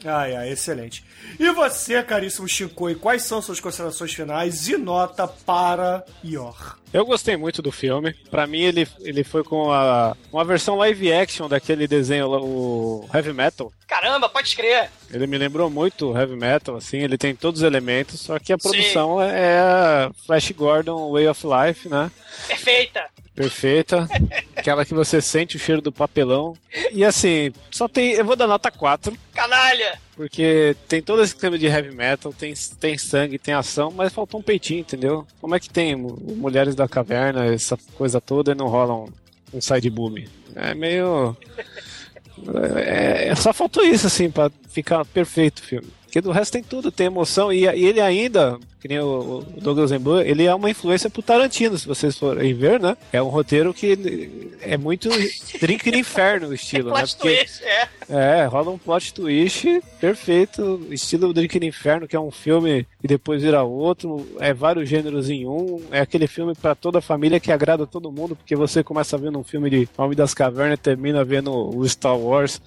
[0.05, 1.05] Ai, ai, excelente.
[1.39, 6.82] E você, caríssimo Shinkoi, quais são suas considerações finais e nota para Yor?
[6.93, 8.13] Eu gostei muito do filme.
[8.31, 13.33] Pra mim, ele, ele foi com a, uma versão live action daquele desenho, o Heavy
[13.33, 13.73] Metal.
[13.87, 14.91] Caramba, pode crer.
[15.11, 18.53] Ele me lembrou muito o Heavy Metal, assim, ele tem todos os elementos, só que
[18.53, 22.11] a produção é a Flash Gordon Way of Life, né?
[22.47, 23.05] Perfeita.
[23.35, 24.09] Perfeita.
[24.55, 26.55] Aquela que você sente o cheiro do papelão.
[26.93, 28.13] E assim, só tem.
[28.13, 29.17] Eu vou dar nota 4.
[29.35, 29.99] Canalha.
[30.15, 34.41] Porque tem todo esse clima de heavy metal, tem, tem sangue, tem ação, mas faltou
[34.41, 35.27] um peitinho, entendeu?
[35.41, 39.09] Como é que tem mu- Mulheres da Caverna, essa coisa toda, e não rola um,
[39.55, 40.17] um side boom?
[40.55, 41.35] É meio.
[42.75, 45.89] É, é- só faltou isso, assim, pra ficar perfeito o filme.
[46.05, 47.51] Porque do resto tem tudo, tem emoção.
[47.53, 51.23] E, e ele ainda, que nem o, o Douglas Embu, ele é uma influência pro
[51.23, 52.97] Tarantino, se vocês forem ver, né?
[53.13, 55.09] É um roteiro que é muito
[55.61, 56.99] Drink no Inferno o estilo, né?
[56.99, 57.89] Plot Porque, twist, é.
[58.09, 63.07] é, rola um plot twist perfeito, estilo Drink no Inferno, que é um filme e
[63.07, 67.39] depois vira outro, é vários gêneros em um, é aquele filme pra toda a família
[67.39, 70.83] que agrada todo mundo, porque você começa vendo um filme de Homem das Cavernas e
[70.83, 72.61] termina vendo o Star Wars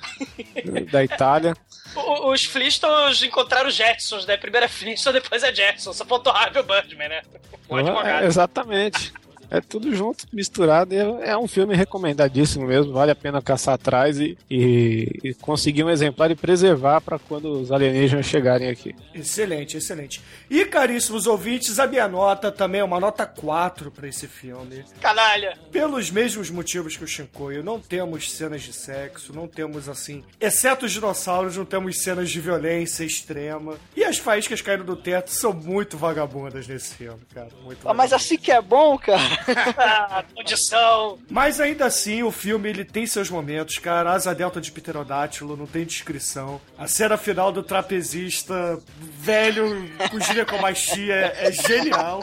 [0.91, 1.55] da Itália.
[1.95, 4.35] O- Os Flintstones encontraram os Jetsons, né?
[4.37, 5.93] Primeiro é Flintstone, depois é Jetson.
[6.05, 7.21] Só faltou Harvey Birdman, né?
[7.69, 8.25] Advogado.
[8.25, 9.11] exatamente.
[9.57, 10.93] É tudo junto, misturado.
[10.93, 12.91] e É é um filme recomendadíssimo mesmo.
[12.93, 17.51] Vale a pena caçar atrás e, e- e conseguir um exemplar e preservar para quando
[17.51, 18.95] os alienígenas chegarem aqui.
[19.13, 20.21] Excelente, excelente.
[20.49, 24.83] E, caríssimos ouvintes, a minha nota também é uma nota 4 pra esse filme.
[25.01, 25.57] Canalha.
[25.71, 30.85] Pelos mesmos motivos que o Shinkoio, não temos cenas de sexo, não temos assim, exceto
[30.85, 33.75] os dinossauros, não temos cenas de violência extrema.
[33.95, 37.49] E as faíscas caindo do teto são muito vagabundas nesse filme, cara.
[37.63, 39.23] Muito Ah, Mas assim que é bom, cara.
[40.35, 41.19] Condição.
[41.29, 44.11] Mas ainda assim, o filme ele tem seus momentos, cara.
[44.11, 46.59] Asa delta de pterodátilo, não tem descrição.
[46.77, 52.21] A cena final do trapezista velho com ginecomastia é genial.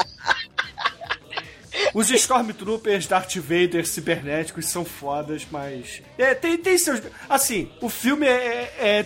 [1.95, 6.03] Os Stormtroopers Darth Vader cibernéticos são fodas, mas.
[6.17, 7.03] É, tem, tem seus.
[7.29, 9.03] Assim, o filme é, é, é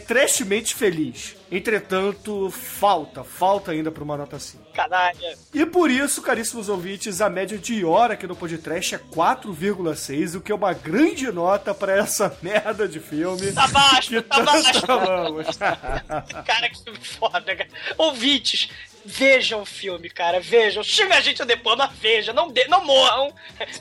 [0.75, 1.36] feliz.
[1.51, 4.65] Entretanto, falta, falta ainda pra uma nota 5.
[4.75, 5.39] Canalha.
[5.55, 10.41] E por isso, caríssimos ouvintes, a média de hora aqui no podcast é 4,6, o
[10.41, 13.53] que é uma grande nota pra essa merda de filme.
[13.53, 14.91] Tá baixo, tá baixo.
[14.91, 15.47] amamos.
[16.47, 17.69] Cara, que foda, cara.
[17.97, 18.69] Ouvintes,
[19.07, 20.41] vejam o filme, cara.
[20.41, 20.83] Vejam.
[20.83, 22.33] Xinga a gente depois, mas veja.
[22.33, 23.33] Não, de, não morram.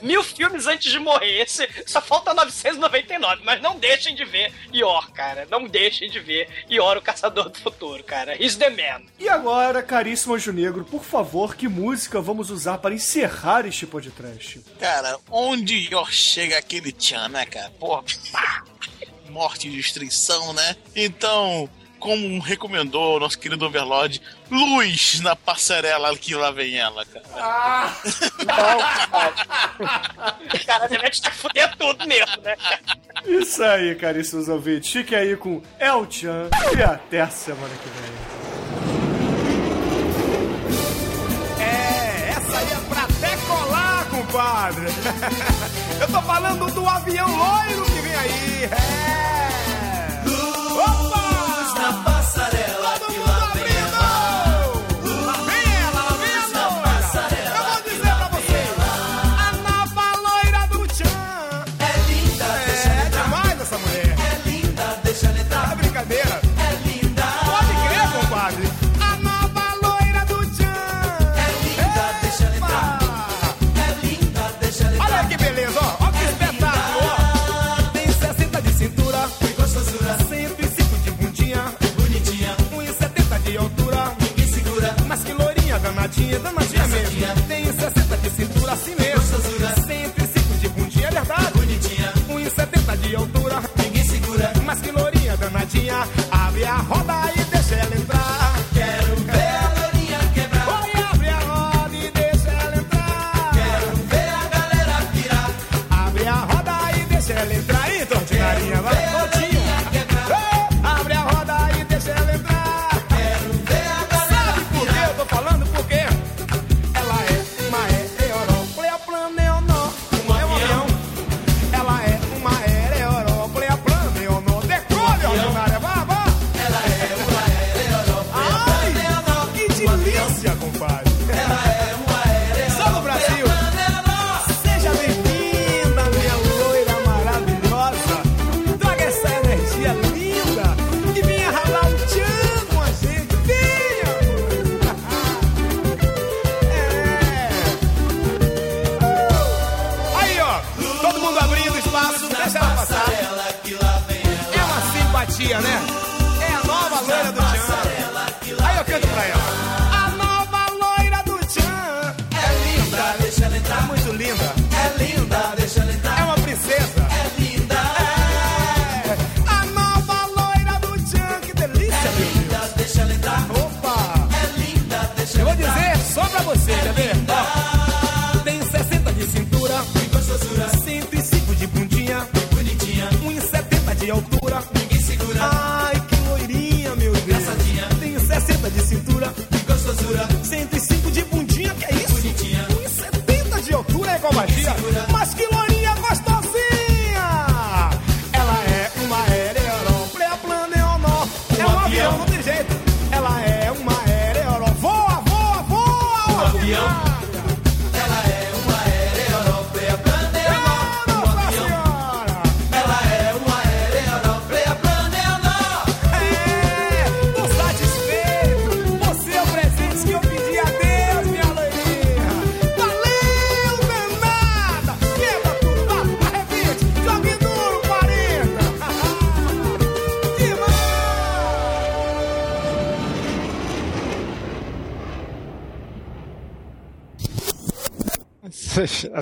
[0.02, 1.42] Mil filmes antes de morrer.
[1.42, 5.46] Esse, só falta 999, mas não deixem de ver Ior, cara.
[5.50, 8.40] Não deixem de ver Ior, o Caçador do Futuro, cara.
[8.42, 9.02] He's the man.
[9.18, 14.60] E agora, caríssimo Anjo Negro, por favor, que música vamos usar para encerrar este podcast?
[14.78, 17.70] Cara, onde ó, chega aquele tchan, né, cara?
[17.78, 18.02] Pô,
[18.32, 18.64] pá,
[19.30, 20.76] morte e destruição, né?
[20.94, 21.68] Então,
[22.06, 27.26] como recomendou o nosso querido Overlord, luz na passarela que lá vem ela, cara.
[30.64, 32.54] Cara, deve te fuder tudo mesmo, né?
[33.24, 34.92] Isso aí, caríssimos ouvintes.
[34.92, 36.48] Fique aí com El Chan
[36.78, 38.12] e até a semana que vem.
[41.66, 44.86] É, essa aí é pra decolar, compadre.
[46.00, 48.64] Eu tô falando do avião loiro que vem aí.
[48.64, 49.35] É.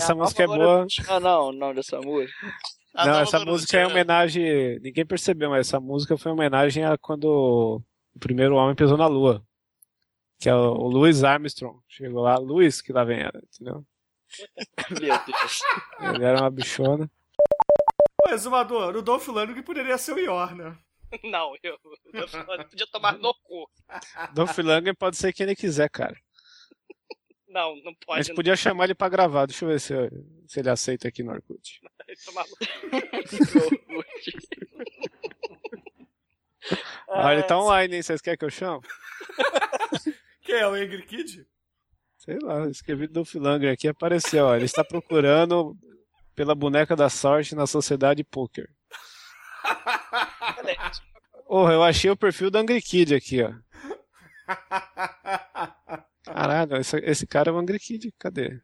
[0.05, 0.87] Essa música é boa.
[1.09, 2.35] Ah, não, o nome dessa música.
[2.95, 4.79] Ah, Não, essa música é homenagem.
[4.81, 7.25] Ninguém percebeu, mas essa música foi homenagem a quando
[8.15, 9.43] o primeiro homem pisou na Lua.
[10.39, 11.81] Que é o Louis Armstrong.
[11.89, 13.85] Chegou lá, Louis, que lá vem ela, entendeu?
[14.91, 15.61] Meu Deus.
[16.15, 17.11] Ele era uma bichona.
[18.23, 20.77] Ô, Exumador, o Dolph Lundgren poderia ser o Ior, né?
[21.23, 21.79] Não, eu,
[22.13, 22.29] eu
[22.69, 23.69] podia tomar no cu.
[24.35, 26.17] Dolph Lundgren pode ser quem ele quiser, cara.
[27.55, 28.19] Não, não pode.
[28.19, 29.47] Mas podia chamar ele pra gravar.
[29.47, 29.95] Deixa eu ver se,
[30.49, 31.81] se ele aceita aqui no Orkut.
[37.09, 38.03] Ah, ele tá online, hein?
[38.03, 38.83] Vocês querem que eu chame?
[40.43, 41.47] Quem é o Angry Kid?
[42.19, 44.57] Sei lá, escrevi Dolph Lundgren aqui apareceu, ó.
[44.57, 45.77] Ele está procurando
[46.35, 48.69] pela boneca da sorte na sociedade poker.
[51.47, 53.53] Porra, eu achei o perfil do Angry Kid aqui, ó.
[56.25, 58.61] Caralho, esse, esse cara é o Angry Kid, cadê?